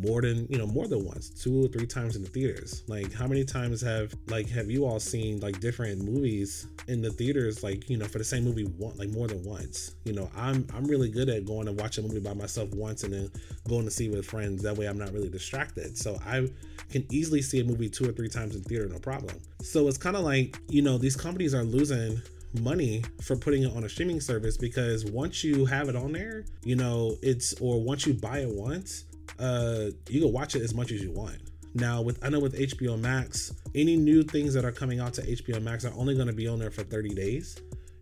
more 0.00 0.22
than 0.22 0.46
you 0.48 0.58
know 0.58 0.66
more 0.66 0.86
than 0.86 1.04
once 1.04 1.30
two 1.30 1.64
or 1.64 1.68
three 1.68 1.86
times 1.86 2.16
in 2.16 2.22
the 2.22 2.28
theaters. 2.28 2.82
Like 2.86 3.12
how 3.12 3.26
many 3.26 3.44
times 3.44 3.80
have 3.82 4.14
like 4.28 4.48
have 4.48 4.70
you 4.70 4.84
all 4.86 5.00
seen 5.00 5.40
like 5.40 5.60
different 5.60 6.02
movies 6.02 6.66
in 6.88 7.02
the 7.02 7.10
theaters 7.10 7.62
like 7.62 7.88
you 7.88 7.96
know 7.96 8.06
for 8.06 8.18
the 8.18 8.24
same 8.24 8.44
movie 8.44 8.64
one 8.64 8.96
like 8.96 9.10
more 9.10 9.28
than 9.28 9.42
once? 9.44 9.94
You 10.04 10.12
know 10.12 10.30
i'm 10.36 10.66
i'm 10.74 10.84
really 10.84 11.10
good 11.10 11.28
at 11.28 11.44
going 11.44 11.66
to 11.66 11.72
watch 11.72 11.98
a 11.98 12.02
movie 12.02 12.20
by 12.20 12.34
myself 12.34 12.70
once 12.74 13.04
and 13.04 13.12
then 13.12 13.30
going 13.68 13.84
to 13.84 13.90
see 13.90 14.08
with 14.08 14.26
friends. 14.26 14.62
That 14.62 14.76
way 14.76 14.86
i'm 14.86 14.98
not 14.98 15.12
really 15.12 15.28
distracted. 15.28 15.96
So 15.96 16.18
i 16.26 16.48
can 16.90 17.06
easily 17.10 17.42
see 17.42 17.60
a 17.60 17.64
movie 17.64 17.88
two 17.88 18.08
or 18.08 18.12
three 18.12 18.28
times 18.28 18.56
in 18.56 18.62
theater 18.62 18.88
no 18.88 18.98
problem. 18.98 19.36
So 19.62 19.86
it's 19.88 19.98
kind 19.98 20.16
of 20.16 20.22
like 20.22 20.58
you 20.68 20.82
know 20.82 20.98
these 20.98 21.16
companies 21.16 21.54
are 21.54 21.64
losing 21.64 22.20
money 22.58 23.02
for 23.22 23.36
putting 23.36 23.62
it 23.62 23.76
on 23.76 23.84
a 23.84 23.88
streaming 23.88 24.20
service 24.20 24.56
because 24.56 25.04
once 25.04 25.44
you 25.44 25.64
have 25.66 25.88
it 25.88 25.96
on 25.96 26.12
there, 26.12 26.44
you 26.64 26.76
know, 26.76 27.16
it's 27.22 27.54
or 27.60 27.80
once 27.80 28.06
you 28.06 28.14
buy 28.14 28.40
it 28.40 28.48
once, 28.48 29.04
uh, 29.40 29.90
you 30.08 30.20
can 30.20 30.32
watch 30.32 30.54
it 30.54 30.62
as 30.62 30.74
much 30.74 30.92
as 30.92 31.02
you 31.02 31.12
want. 31.12 31.38
Now, 31.74 32.02
with 32.02 32.22
I 32.24 32.28
know 32.28 32.40
with 32.40 32.58
HBO 32.58 32.98
Max, 32.98 33.52
any 33.74 33.96
new 33.96 34.22
things 34.22 34.54
that 34.54 34.64
are 34.64 34.72
coming 34.72 35.00
out 35.00 35.14
to 35.14 35.22
HBO 35.22 35.62
Max 35.62 35.84
are 35.84 35.92
only 35.94 36.14
going 36.14 36.26
to 36.26 36.32
be 36.32 36.48
on 36.48 36.58
there 36.58 36.70
for 36.70 36.82
30 36.82 37.10
days, 37.10 37.56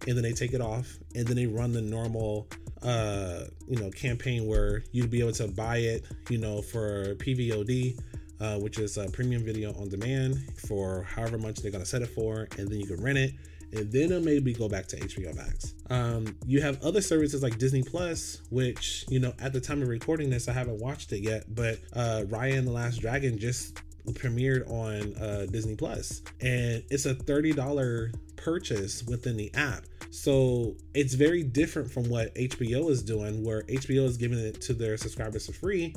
and 0.07 0.17
then 0.17 0.23
they 0.23 0.33
take 0.33 0.53
it 0.53 0.61
off, 0.61 0.97
and 1.15 1.27
then 1.27 1.37
they 1.37 1.47
run 1.47 1.73
the 1.73 1.83
normal, 1.83 2.49
uh, 2.83 3.45
you 3.69 3.77
know, 3.77 3.91
campaign 3.91 4.47
where 4.47 4.83
you'd 4.93 5.11
be 5.11 5.21
able 5.21 5.33
to 5.33 5.49
buy 5.49 5.79
it, 5.79 6.05
you 6.31 6.39
know, 6.39 6.63
for 6.63 7.15
PVOD, 7.17 7.99
uh, 8.41 8.59
which 8.59 8.79
is 8.79 8.97
a 8.97 9.09
premium 9.11 9.45
video 9.45 9.75
on 9.75 9.89
demand 9.89 10.39
for 10.67 11.03
however 11.03 11.37
much 11.37 11.57
they're 11.57 11.71
gonna 11.71 11.85
set 11.85 12.01
it 12.01 12.09
for, 12.09 12.49
and 12.57 12.69
then 12.69 12.81
you 12.81 12.87
can 12.87 13.03
rent 13.03 13.19
it 13.19 13.33
and 13.73 13.91
then 13.93 14.05
it'll 14.05 14.23
maybe 14.23 14.53
go 14.53 14.69
back 14.69 14.87
to 14.89 14.97
HBO 14.97 15.35
Max. 15.35 15.75
Um, 15.91 16.37
you 16.47 16.61
have 16.61 16.83
other 16.83 17.01
services 17.01 17.43
like 17.43 17.59
Disney 17.59 17.83
Plus, 17.83 18.43
which 18.51 19.05
you 19.09 19.21
know 19.21 19.33
at 19.39 19.53
the 19.53 19.61
time 19.61 19.83
of 19.83 19.89
recording 19.89 20.31
this, 20.31 20.49
I 20.49 20.53
haven't 20.53 20.79
watched 20.79 21.13
it 21.13 21.21
yet, 21.21 21.45
but 21.55 21.79
uh, 21.93 22.23
Raya 22.27 22.59
and 22.59 22.67
the 22.67 22.73
Last 22.73 23.01
Dragon 23.01 23.39
just 23.39 23.81
premiered 24.07 24.69
on 24.71 25.15
uh, 25.23 25.47
Disney 25.51 25.77
Plus, 25.77 26.23
and 26.41 26.83
it's 26.91 27.07
a 27.07 27.15
thirty 27.15 27.53
dollar 27.53 28.13
purchase 28.37 29.03
within 29.05 29.37
the 29.37 29.53
app. 29.55 29.85
So 30.19 30.75
it's 30.95 31.15
very 31.15 31.45
different 31.45 31.93
from 31.93 32.09
what 32.09 32.35
HBO 32.35 32.91
is 32.91 33.05
doing, 33.05 33.45
where 33.45 33.63
HBO 33.63 34.05
is 34.05 34.17
giving 34.17 34.41
it 34.41 34.61
to 34.63 34.75
their 34.75 34.97
subscribers 34.97 35.47
for 35.47 35.53
free. 35.53 35.95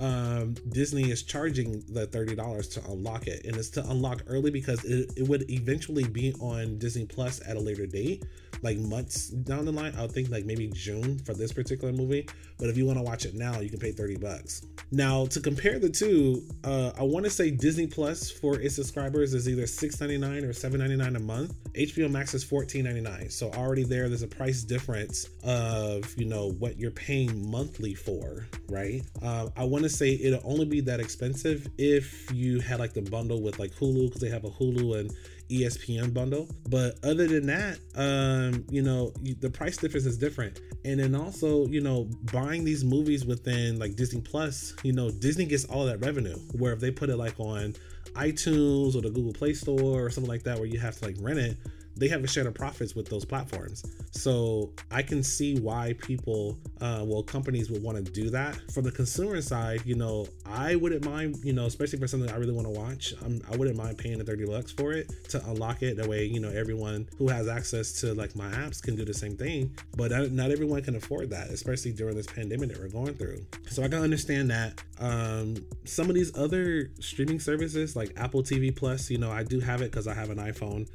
Um, 0.00 0.54
Disney 0.70 1.12
is 1.12 1.22
charging 1.22 1.84
the 1.88 2.08
$30 2.08 2.72
to 2.72 2.90
unlock 2.90 3.28
it, 3.28 3.46
and 3.46 3.56
it's 3.56 3.70
to 3.70 3.88
unlock 3.88 4.24
early 4.26 4.50
because 4.50 4.84
it, 4.84 5.12
it 5.16 5.28
would 5.28 5.48
eventually 5.48 6.02
be 6.02 6.32
on 6.40 6.78
Disney 6.78 7.04
Plus 7.04 7.40
at 7.46 7.56
a 7.56 7.60
later 7.60 7.86
date 7.86 8.24
like 8.62 8.78
months 8.78 9.28
down 9.28 9.64
the 9.64 9.72
line. 9.72 9.94
I 9.96 10.02
would 10.02 10.12
think 10.12 10.30
like 10.30 10.44
maybe 10.44 10.68
June 10.68 11.18
for 11.18 11.34
this 11.34 11.52
particular 11.52 11.92
movie. 11.92 12.28
But 12.58 12.68
if 12.68 12.76
you 12.76 12.86
want 12.86 12.98
to 12.98 13.02
watch 13.02 13.24
it 13.24 13.34
now, 13.34 13.60
you 13.60 13.70
can 13.70 13.78
pay 13.78 13.92
30 13.92 14.16
bucks. 14.16 14.62
Now 14.92 15.26
to 15.26 15.40
compare 15.40 15.78
the 15.78 15.88
two, 15.88 16.42
uh, 16.64 16.92
I 16.98 17.02
want 17.02 17.24
to 17.24 17.30
say 17.30 17.50
Disney 17.50 17.86
Plus 17.86 18.30
for 18.30 18.60
its 18.60 18.74
subscribers 18.74 19.34
is 19.34 19.48
either 19.48 19.62
$6.99 19.62 20.42
or 20.42 20.48
$7.99 20.48 21.16
a 21.16 21.20
month. 21.20 21.54
HBO 21.74 22.10
Max 22.10 22.34
is 22.34 22.44
$14.99. 22.44 23.32
So 23.32 23.50
already 23.52 23.84
there, 23.84 24.08
there's 24.08 24.22
a 24.22 24.28
price 24.28 24.62
difference 24.62 25.28
of 25.42 26.12
you 26.18 26.26
know 26.26 26.52
what 26.58 26.78
you're 26.78 26.90
paying 26.90 27.50
monthly 27.50 27.94
for, 27.94 28.46
right? 28.68 29.02
Uh, 29.22 29.48
I 29.56 29.64
want 29.64 29.84
to 29.84 29.90
say 29.90 30.18
it'll 30.20 30.42
only 30.44 30.66
be 30.66 30.80
that 30.82 31.00
expensive 31.00 31.68
if 31.78 32.30
you 32.32 32.60
had 32.60 32.78
like 32.78 32.92
the 32.92 33.02
bundle 33.02 33.42
with 33.42 33.58
like 33.58 33.72
Hulu 33.72 34.08
because 34.08 34.20
they 34.20 34.28
have 34.28 34.44
a 34.44 34.50
Hulu 34.50 34.98
and 34.98 35.12
ESPN 35.50 36.14
bundle. 36.14 36.48
But 36.68 36.98
other 37.04 37.26
than 37.26 37.46
that, 37.46 37.78
um, 37.96 38.64
you 38.70 38.82
know, 38.82 39.12
the 39.40 39.50
price 39.50 39.76
difference 39.76 40.06
is 40.06 40.16
different. 40.16 40.60
And 40.84 41.00
then 41.00 41.14
also, 41.14 41.66
you 41.66 41.80
know, 41.80 42.08
buying 42.32 42.64
these 42.64 42.84
movies 42.84 43.24
within 43.26 43.78
like 43.78 43.96
Disney 43.96 44.20
Plus, 44.20 44.74
you 44.82 44.92
know, 44.92 45.10
Disney 45.10 45.44
gets 45.44 45.64
all 45.66 45.84
that 45.86 46.00
revenue. 46.00 46.38
Where 46.52 46.72
if 46.72 46.80
they 46.80 46.90
put 46.90 47.10
it 47.10 47.16
like 47.16 47.38
on 47.38 47.74
iTunes 48.14 48.94
or 48.94 49.02
the 49.02 49.10
Google 49.10 49.32
Play 49.32 49.54
Store 49.54 50.04
or 50.04 50.10
something 50.10 50.30
like 50.30 50.44
that, 50.44 50.58
where 50.58 50.66
you 50.66 50.78
have 50.78 50.96
to 51.00 51.06
like 51.06 51.16
rent 51.20 51.38
it, 51.38 51.56
they 52.00 52.08
have 52.08 52.24
a 52.24 52.26
share 52.26 52.48
of 52.48 52.54
profits 52.54 52.96
with 52.96 53.08
those 53.08 53.26
platforms. 53.26 53.84
So 54.10 54.72
I 54.90 55.02
can 55.02 55.22
see 55.22 55.60
why 55.60 55.94
people, 56.00 56.58
uh, 56.80 57.04
well, 57.06 57.22
companies 57.22 57.70
would 57.70 57.82
want 57.82 58.04
to 58.04 58.12
do 58.12 58.30
that. 58.30 58.58
From 58.72 58.84
the 58.84 58.90
consumer 58.90 59.40
side, 59.42 59.82
you 59.84 59.94
know, 59.94 60.26
I 60.46 60.76
wouldn't 60.76 61.04
mind, 61.04 61.36
you 61.44 61.52
know, 61.52 61.66
especially 61.66 61.98
for 61.98 62.08
something 62.08 62.30
I 62.30 62.36
really 62.36 62.54
want 62.54 62.66
to 62.66 62.72
watch. 62.72 63.12
I'm, 63.22 63.42
I 63.52 63.56
wouldn't 63.56 63.76
mind 63.76 63.98
paying 63.98 64.16
the 64.16 64.24
30 64.24 64.46
bucks 64.46 64.72
for 64.72 64.92
it 64.92 65.12
to 65.28 65.44
unlock 65.50 65.82
it. 65.82 65.98
That 65.98 66.08
way, 66.08 66.24
you 66.24 66.40
know, 66.40 66.48
everyone 66.48 67.06
who 67.18 67.28
has 67.28 67.48
access 67.48 67.92
to 68.00 68.14
like 68.14 68.34
my 68.34 68.50
apps 68.52 68.82
can 68.82 68.96
do 68.96 69.04
the 69.04 69.14
same 69.14 69.36
thing. 69.36 69.76
But 69.94 70.10
not 70.32 70.50
everyone 70.50 70.82
can 70.82 70.96
afford 70.96 71.28
that, 71.30 71.50
especially 71.50 71.92
during 71.92 72.16
this 72.16 72.26
pandemic 72.26 72.70
that 72.70 72.80
we're 72.80 72.88
going 72.88 73.14
through. 73.14 73.44
So 73.68 73.82
I 73.82 73.88
can 73.88 74.02
understand 74.02 74.50
that. 74.50 74.82
Um, 74.98 75.56
some 75.84 76.08
of 76.08 76.14
these 76.14 76.36
other 76.36 76.90
streaming 76.98 77.40
services 77.40 77.94
like 77.94 78.12
Apple 78.16 78.42
TV 78.42 78.74
Plus, 78.74 79.10
you 79.10 79.18
know, 79.18 79.30
I 79.30 79.42
do 79.42 79.60
have 79.60 79.82
it 79.82 79.90
because 79.90 80.06
I 80.06 80.14
have 80.14 80.30
an 80.30 80.38
iPhone. 80.38 80.88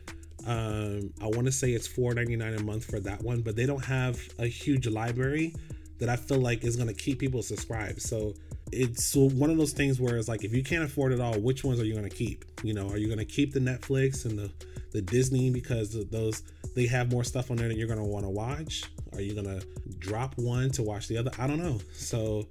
Um, 0.45 1.12
I 1.21 1.25
want 1.25 1.45
to 1.45 1.51
say 1.51 1.71
it's 1.71 1.88
$4.99 1.88 2.60
a 2.60 2.63
month 2.63 2.86
for 2.86 2.99
that 2.99 3.21
one, 3.23 3.41
but 3.41 3.55
they 3.55 3.65
don't 3.65 3.84
have 3.84 4.19
a 4.39 4.47
huge 4.47 4.88
library 4.88 5.55
that 5.99 6.10
I 6.10 6.15
feel 6.15 6.39
like 6.39 6.63
is 6.63 6.75
going 6.75 6.88
to 6.88 6.93
keep 6.93 7.19
people 7.19 7.41
subscribed. 7.41 8.01
So 8.01 8.34
it's 8.71 9.15
one 9.15 9.49
of 9.49 9.58
those 9.58 9.73
things 9.73 9.99
where 9.99 10.17
it's 10.17 10.27
like 10.27 10.43
if 10.43 10.53
you 10.53 10.63
can't 10.63 10.84
afford 10.84 11.13
it 11.13 11.21
all, 11.21 11.39
which 11.39 11.63
ones 11.63 11.79
are 11.79 11.86
you 11.86 11.93
going 11.93 12.08
to 12.10 12.15
keep? 12.15 12.45
You 12.63 12.73
know, 12.73 12.89
are 12.89 12.97
you 12.97 13.08
going 13.08 13.19
to 13.19 13.25
keep 13.25 13.53
the 13.53 13.60
Netflix 13.60 14.25
and 14.25 14.38
the 14.38 14.51
the 14.91 15.01
Disney 15.01 15.49
because 15.49 15.91
those 16.10 16.43
they 16.73 16.86
have 16.88 17.12
more 17.12 17.23
stuff 17.23 17.51
on 17.51 17.58
there 17.58 17.67
that 17.67 17.77
you're 17.77 17.88
going 17.88 17.99
to 17.99 18.05
want 18.05 18.25
to 18.25 18.29
watch? 18.29 18.84
Are 19.13 19.21
you 19.21 19.34
going 19.34 19.60
to 19.60 19.65
drop 19.99 20.38
one 20.38 20.71
to 20.71 20.84
watch 20.84 21.08
the 21.08 21.17
other? 21.17 21.31
I 21.38 21.47
don't 21.47 21.60
know. 21.60 21.79
So 21.93 22.47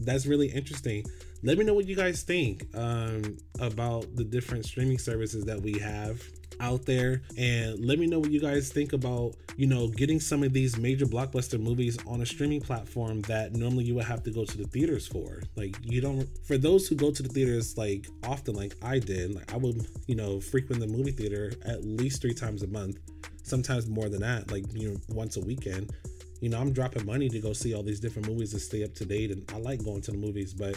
that's 0.00 0.26
really 0.26 0.48
interesting. 0.48 1.04
Let 1.42 1.58
me 1.58 1.64
know 1.64 1.74
what 1.74 1.86
you 1.86 1.94
guys 1.94 2.22
think 2.22 2.66
um, 2.74 3.36
about 3.60 4.14
the 4.16 4.24
different 4.24 4.64
streaming 4.64 4.98
services 4.98 5.44
that 5.44 5.60
we 5.60 5.78
have 5.78 6.20
out 6.60 6.84
there 6.86 7.22
and 7.36 7.84
let 7.84 7.98
me 7.98 8.06
know 8.06 8.18
what 8.18 8.30
you 8.30 8.40
guys 8.40 8.70
think 8.70 8.92
about 8.92 9.34
you 9.56 9.66
know 9.66 9.88
getting 9.88 10.20
some 10.20 10.42
of 10.42 10.52
these 10.52 10.76
major 10.78 11.06
blockbuster 11.06 11.60
movies 11.60 11.98
on 12.06 12.22
a 12.22 12.26
streaming 12.26 12.60
platform 12.60 13.20
that 13.22 13.52
normally 13.52 13.84
you 13.84 13.94
would 13.94 14.04
have 14.04 14.22
to 14.22 14.30
go 14.30 14.44
to 14.44 14.56
the 14.56 14.64
theaters 14.64 15.06
for. 15.06 15.42
Like 15.56 15.76
you 15.82 16.00
don't 16.00 16.28
for 16.44 16.58
those 16.58 16.88
who 16.88 16.94
go 16.94 17.10
to 17.10 17.22
the 17.22 17.28
theaters 17.28 17.76
like 17.76 18.06
often 18.24 18.54
like 18.54 18.74
i 18.82 18.98
did 18.98 19.34
like 19.34 19.52
i 19.52 19.56
would 19.56 19.86
you 20.06 20.14
know 20.14 20.40
frequent 20.40 20.80
the 20.80 20.86
movie 20.86 21.10
theater 21.10 21.52
at 21.64 21.84
least 21.84 22.20
three 22.20 22.34
times 22.34 22.62
a 22.62 22.66
month 22.66 22.98
sometimes 23.42 23.88
more 23.88 24.08
than 24.08 24.20
that 24.20 24.50
like 24.50 24.64
you 24.72 24.90
know 24.90 24.96
once 25.08 25.36
a 25.36 25.40
weekend. 25.40 25.92
You 26.40 26.50
know 26.50 26.60
i'm 26.60 26.72
dropping 26.72 27.06
money 27.06 27.28
to 27.30 27.40
go 27.40 27.52
see 27.54 27.74
all 27.74 27.82
these 27.82 28.00
different 28.00 28.28
movies 28.28 28.52
to 28.52 28.60
stay 28.60 28.84
up 28.84 28.94
to 28.94 29.06
date 29.06 29.30
and 29.30 29.50
i 29.54 29.58
like 29.58 29.82
going 29.82 30.02
to 30.02 30.10
the 30.10 30.18
movies 30.18 30.52
but 30.52 30.76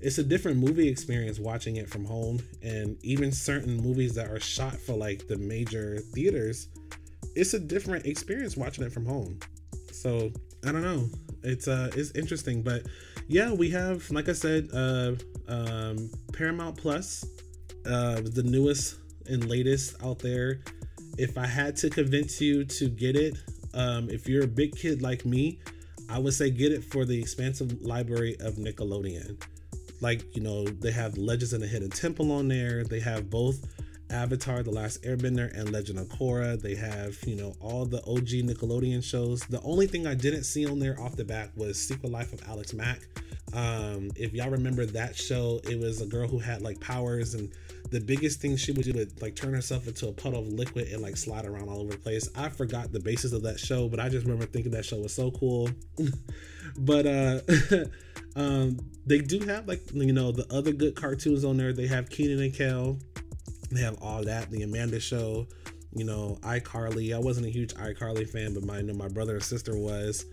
it's 0.00 0.18
a 0.18 0.24
different 0.24 0.58
movie 0.58 0.88
experience 0.88 1.38
watching 1.38 1.76
it 1.76 1.88
from 1.88 2.04
home 2.04 2.38
and 2.62 2.96
even 3.02 3.32
certain 3.32 3.76
movies 3.76 4.14
that 4.14 4.30
are 4.30 4.40
shot 4.40 4.74
for 4.74 4.94
like 4.94 5.26
the 5.28 5.36
major 5.38 5.98
theaters 6.12 6.68
it's 7.34 7.54
a 7.54 7.58
different 7.58 8.06
experience 8.06 8.56
watching 8.56 8.84
it 8.84 8.92
from 8.92 9.06
home. 9.06 9.38
So 9.92 10.30
i 10.66 10.72
don't 10.72 10.82
know. 10.82 11.08
It's 11.42 11.68
uh 11.68 11.90
it's 11.94 12.10
interesting 12.12 12.62
but 12.62 12.82
yeah 13.28 13.52
we 13.52 13.70
have 13.70 14.10
like 14.10 14.28
i 14.28 14.32
said 14.32 14.68
uh 14.72 15.12
um 15.48 16.10
paramount 16.32 16.76
plus 16.76 17.24
uh 17.86 18.20
the 18.22 18.42
newest 18.42 18.98
and 19.26 19.48
latest 19.48 20.02
out 20.02 20.18
there. 20.18 20.60
If 21.18 21.38
i 21.38 21.46
had 21.46 21.76
to 21.76 21.90
convince 21.90 22.40
you 22.40 22.64
to 22.64 22.88
get 22.88 23.16
it 23.16 23.36
um 23.74 24.08
if 24.10 24.28
you're 24.28 24.44
a 24.44 24.48
big 24.48 24.74
kid 24.76 25.02
like 25.02 25.24
me 25.24 25.58
i 26.08 26.18
would 26.18 26.34
say 26.34 26.50
get 26.50 26.72
it 26.72 26.84
for 26.84 27.04
the 27.04 27.18
expansive 27.18 27.80
library 27.82 28.36
of 28.40 28.54
nickelodeon 28.54 29.40
like 30.04 30.36
you 30.36 30.42
know 30.42 30.64
they 30.64 30.92
have 30.92 31.16
legends 31.16 31.54
in 31.54 31.60
the 31.62 31.66
hidden 31.66 31.90
temple 31.90 32.30
on 32.30 32.46
there. 32.46 32.84
They 32.84 33.00
have 33.00 33.30
both 33.30 33.64
avatar 34.10 34.62
the 34.62 34.70
last 34.70 35.02
airbender 35.02 35.50
and 35.58 35.72
legend 35.72 35.98
of 35.98 36.08
korra. 36.08 36.60
They 36.60 36.74
have 36.74 37.16
you 37.26 37.36
know 37.36 37.54
all 37.58 37.86
the 37.86 38.02
og 38.06 38.26
nickelodeon 38.26 39.02
shows. 39.02 39.40
The 39.46 39.62
only 39.62 39.86
thing 39.86 40.06
i 40.06 40.14
didn't 40.14 40.44
see 40.44 40.66
on 40.66 40.78
there 40.78 41.00
off 41.00 41.16
the 41.16 41.24
bat 41.24 41.50
was 41.56 41.80
secret 41.80 42.12
life 42.12 42.32
of 42.34 42.46
alex 42.46 42.74
mack 42.74 43.00
um, 43.54 44.10
if 44.16 44.32
y'all 44.34 44.50
remember 44.50 44.84
that 44.84 45.16
show 45.16 45.60
it 45.64 45.78
was 45.78 46.00
a 46.00 46.06
girl 46.06 46.28
who 46.28 46.38
had 46.38 46.62
like 46.62 46.80
powers 46.80 47.34
and 47.34 47.50
the 47.90 48.00
biggest 48.00 48.40
thing 48.40 48.56
she 48.56 48.72
would 48.72 48.84
do 48.84 48.92
would 48.92 49.22
like 49.22 49.36
turn 49.36 49.54
herself 49.54 49.86
into 49.86 50.08
a 50.08 50.12
puddle 50.12 50.40
of 50.40 50.48
liquid 50.48 50.88
and 50.88 51.02
like 51.02 51.16
slide 51.16 51.44
around 51.44 51.68
all 51.68 51.80
over 51.80 51.92
the 51.92 51.98
place 51.98 52.28
i 52.36 52.48
forgot 52.48 52.92
the 52.92 53.00
basis 53.00 53.32
of 53.32 53.42
that 53.42 53.58
show 53.58 53.88
but 53.88 54.00
i 54.00 54.08
just 54.08 54.24
remember 54.26 54.46
thinking 54.46 54.72
that 54.72 54.84
show 54.84 54.98
was 54.98 55.14
so 55.14 55.30
cool 55.30 55.68
but 56.78 57.06
uh 57.06 57.40
Um, 58.36 58.78
they 59.06 59.18
do 59.18 59.40
have 59.40 59.68
like 59.68 59.82
you 59.92 60.12
know 60.12 60.32
the 60.32 60.52
other 60.52 60.72
good 60.72 60.96
cartoons 60.96 61.44
on 61.44 61.56
there. 61.56 61.72
They 61.72 61.86
have 61.86 62.10
Kenan 62.10 62.40
and 62.40 62.54
Kel. 62.54 62.98
They 63.70 63.80
have 63.80 64.02
all 64.02 64.24
that. 64.24 64.50
The 64.50 64.62
Amanda 64.62 65.00
Show. 65.00 65.46
You 65.92 66.04
know 66.04 66.38
iCarly. 66.42 67.14
I 67.14 67.18
wasn't 67.18 67.46
a 67.46 67.50
huge 67.50 67.74
iCarly 67.74 68.28
fan, 68.28 68.54
but 68.54 68.64
my 68.64 68.78
you 68.78 68.84
know, 68.84 68.94
my 68.94 69.08
brother 69.08 69.34
and 69.34 69.42
sister 69.42 69.76
was. 69.76 70.24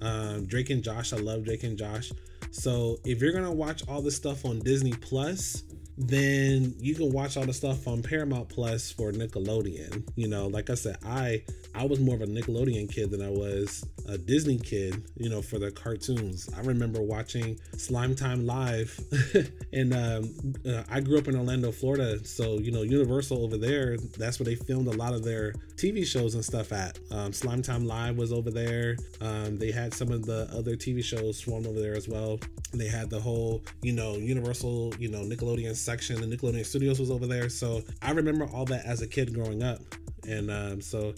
Um, 0.00 0.46
Drake 0.46 0.70
and 0.70 0.82
Josh. 0.82 1.12
I 1.12 1.18
love 1.18 1.44
Drake 1.44 1.64
and 1.64 1.76
Josh. 1.76 2.10
So 2.50 2.98
if 3.04 3.20
you're 3.20 3.32
gonna 3.32 3.52
watch 3.52 3.86
all 3.88 4.02
this 4.02 4.16
stuff 4.16 4.44
on 4.44 4.58
Disney 4.60 4.92
Plus, 4.92 5.64
then 5.98 6.74
you 6.78 6.94
can 6.94 7.12
watch 7.12 7.36
all 7.36 7.44
the 7.44 7.52
stuff 7.52 7.86
on 7.86 8.02
Paramount 8.02 8.48
Plus 8.48 8.90
for 8.90 9.12
Nickelodeon. 9.12 10.08
You 10.16 10.28
know, 10.28 10.46
like 10.46 10.70
I 10.70 10.74
said, 10.74 10.96
I 11.04 11.42
I 11.74 11.84
was 11.84 12.00
more 12.00 12.14
of 12.14 12.22
a 12.22 12.26
Nickelodeon 12.26 12.92
kid 12.92 13.10
than 13.10 13.22
I 13.22 13.30
was 13.30 13.84
a 14.08 14.18
Disney 14.18 14.58
kid, 14.58 15.04
you 15.16 15.28
know, 15.28 15.40
for 15.40 15.58
the 15.58 15.70
cartoons. 15.70 16.48
I 16.56 16.60
remember 16.62 17.00
watching 17.00 17.58
Slime 17.76 18.14
Time 18.16 18.44
Live, 18.44 18.98
and 19.72 19.94
um, 19.94 20.34
uh, 20.68 20.82
I 20.90 21.00
grew 21.00 21.18
up 21.18 21.28
in 21.28 21.36
Orlando, 21.36 21.70
Florida. 21.70 22.24
So, 22.24 22.58
you 22.58 22.72
know, 22.72 22.82
Universal 22.82 23.44
over 23.44 23.56
there, 23.56 23.96
that's 24.18 24.40
where 24.40 24.46
they 24.46 24.56
filmed 24.56 24.88
a 24.88 24.96
lot 24.96 25.14
of 25.14 25.22
their 25.24 25.52
TV 25.76 26.04
shows 26.04 26.34
and 26.34 26.44
stuff 26.44 26.72
at. 26.72 26.98
Um, 27.10 27.32
Slime 27.32 27.62
Time 27.62 27.86
Live 27.86 28.16
was 28.16 28.32
over 28.32 28.50
there. 28.50 28.96
Um, 29.20 29.58
they 29.58 29.70
had 29.70 29.94
some 29.94 30.10
of 30.10 30.26
the 30.26 30.48
other 30.52 30.76
TV 30.76 31.04
shows 31.04 31.38
swarmed 31.38 31.66
over 31.66 31.80
there 31.80 31.94
as 31.94 32.08
well. 32.08 32.40
They 32.72 32.88
had 32.88 33.10
the 33.10 33.20
whole, 33.20 33.62
you 33.82 33.92
know, 33.92 34.14
Universal, 34.14 34.94
you 34.98 35.08
know, 35.08 35.20
Nickelodeon 35.20 35.74
section. 35.74 36.20
The 36.20 36.36
Nickelodeon 36.36 36.64
Studios 36.64 37.00
was 37.00 37.10
over 37.10 37.26
there. 37.26 37.48
So 37.48 37.82
I 38.02 38.12
remember 38.12 38.46
all 38.52 38.64
that 38.66 38.84
as 38.84 39.02
a 39.02 39.06
kid 39.06 39.34
growing 39.34 39.62
up. 39.62 39.80
And 40.28 40.50
um, 40.50 40.80
so 40.80 41.14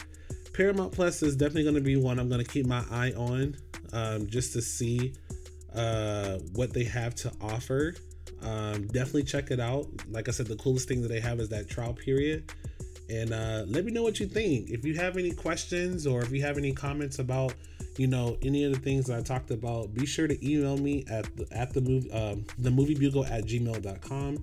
Paramount 0.55 0.93
Plus 0.93 1.23
is 1.23 1.37
definitely 1.37 1.65
going 1.65 1.75
to 1.75 1.81
be 1.81 1.97
one 1.97 2.19
I'm 2.19 2.29
going 2.29 2.43
to 2.45 2.51
keep 2.51 2.67
my 2.67 2.85
eye 2.91 3.13
on 3.17 3.57
um, 3.93 4.27
just 4.29 4.53
to 4.55 4.63
see 4.63 5.13
uh, 5.75 6.39
what 6.55 6.73
they 6.73 6.85
have 6.85 7.15
to 7.17 7.33
offer. 7.41 7.95
Um, 8.43 8.87
definitely 8.89 9.25
check 9.25 9.51
it 9.51 9.61
out. 9.61 9.87
Like 10.11 10.29
I 10.29 10.33
said, 10.33 10.47
the 10.47 10.57
coolest 10.57 10.89
thing 10.89 11.03
that 11.03 11.09
they 11.09 11.21
have 11.21 11.39
is 11.41 11.49
that 11.51 11.69
trial 11.69 11.93
period. 11.93 12.53
And 13.09 13.33
uh, 13.33 13.65
let 13.67 13.85
me 13.85 13.93
know 13.93 14.03
what 14.03 14.21
you 14.21 14.27
think. 14.27 14.71
If 14.71 14.85
you 14.85 14.95
have 14.95 15.17
any 15.17 15.33
questions 15.33 16.07
or 16.07 16.23
if 16.23 16.33
you 16.33 16.43
have 16.43 16.57
any 16.57 16.73
comments 16.73 17.19
about 17.19 17.55
you 17.99 18.07
know 18.07 18.37
any 18.43 18.65
of 18.65 18.73
the 18.73 18.79
things 18.79 19.07
that 19.07 19.19
I 19.19 19.23
talked 19.23 19.51
about, 19.51 19.95
be 19.95 20.07
sure 20.07 20.27
to 20.27 20.49
email 20.49 20.77
me 20.77 21.05
at 21.09 21.25
the, 21.37 21.47
at 21.51 21.73
the 21.73 21.81
movie 21.81 22.11
um, 22.13 22.45
the 22.59 22.71
movie 22.71 22.95
bugle 22.95 23.25
at 23.25 23.45
gmail.com. 23.45 24.43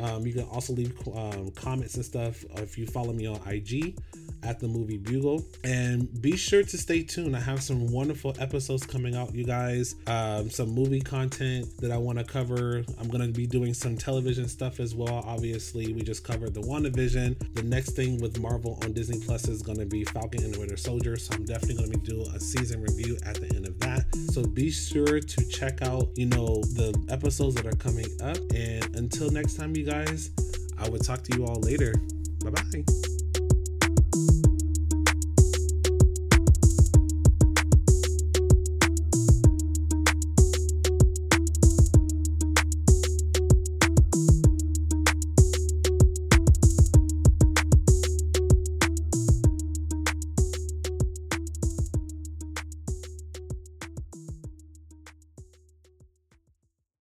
Um, 0.00 0.26
you 0.26 0.32
can 0.32 0.44
also 0.44 0.72
leave 0.72 0.96
um, 1.14 1.50
comments 1.52 1.94
and 1.96 2.04
stuff 2.04 2.44
if 2.56 2.78
you 2.78 2.86
follow 2.86 3.12
me 3.12 3.26
on 3.26 3.40
IG 3.46 3.96
at 4.42 4.58
the 4.60 4.68
movie 4.68 4.96
bugle. 4.96 5.44
And 5.64 6.20
be 6.20 6.36
sure 6.36 6.62
to 6.62 6.78
stay 6.78 7.02
tuned. 7.02 7.36
I 7.36 7.40
have 7.40 7.62
some 7.62 7.86
wonderful 7.92 8.34
episodes 8.38 8.86
coming 8.86 9.14
out 9.14 9.34
you 9.34 9.44
guys. 9.44 9.94
Um, 10.06 10.50
some 10.50 10.70
movie 10.70 11.00
content 11.00 11.68
that 11.78 11.90
i 11.90 11.96
want 11.96 12.18
to 12.18 12.24
cover. 12.24 12.84
I'm 12.98 13.08
going 13.08 13.26
to 13.26 13.32
be 13.32 13.46
doing 13.46 13.74
some 13.74 13.96
television 13.96 14.48
stuff 14.48 14.80
as 14.80 14.94
well. 14.94 15.22
Obviously 15.26 15.92
we 15.92 16.02
just 16.02 16.24
covered 16.24 16.54
the 16.54 16.62
WandaVision. 16.62 17.54
The 17.54 17.62
next 17.62 17.90
thing 17.90 18.20
with 18.20 18.38
marvel 18.40 18.78
on 18.82 18.92
disney 18.92 19.20
plus 19.24 19.48
is 19.48 19.62
going 19.62 19.78
to 19.78 19.86
be 19.86 20.04
falcon 20.04 20.44
and 20.44 20.54
the 20.54 20.58
winter 20.60 20.76
soldier. 20.76 21.16
So 21.16 21.34
i'm 21.34 21.44
definitely 21.44 21.76
going 21.76 21.92
to 21.92 21.98
be 21.98 22.06
doing 22.06 22.30
a 22.34 22.40
season 22.40 22.82
review 22.82 23.18
at 23.24 23.34
the 23.36 23.54
end 23.54 23.66
of 23.66 23.69
that. 23.94 24.14
So 24.32 24.42
be 24.44 24.70
sure 24.70 25.20
to 25.20 25.48
check 25.48 25.82
out 25.82 26.08
you 26.16 26.26
know 26.26 26.62
the 26.62 26.94
episodes 27.08 27.54
that 27.56 27.66
are 27.66 27.76
coming 27.76 28.06
up. 28.22 28.38
And 28.54 28.84
until 28.96 29.30
next 29.30 29.54
time 29.54 29.76
you 29.76 29.84
guys 29.84 30.30
i 30.78 30.88
will 30.88 30.98
talk 30.98 31.22
to 31.24 31.36
you 31.36 31.46
all 31.46 31.60
later. 31.60 31.94
Bye 32.42 32.50
bye 32.50 33.09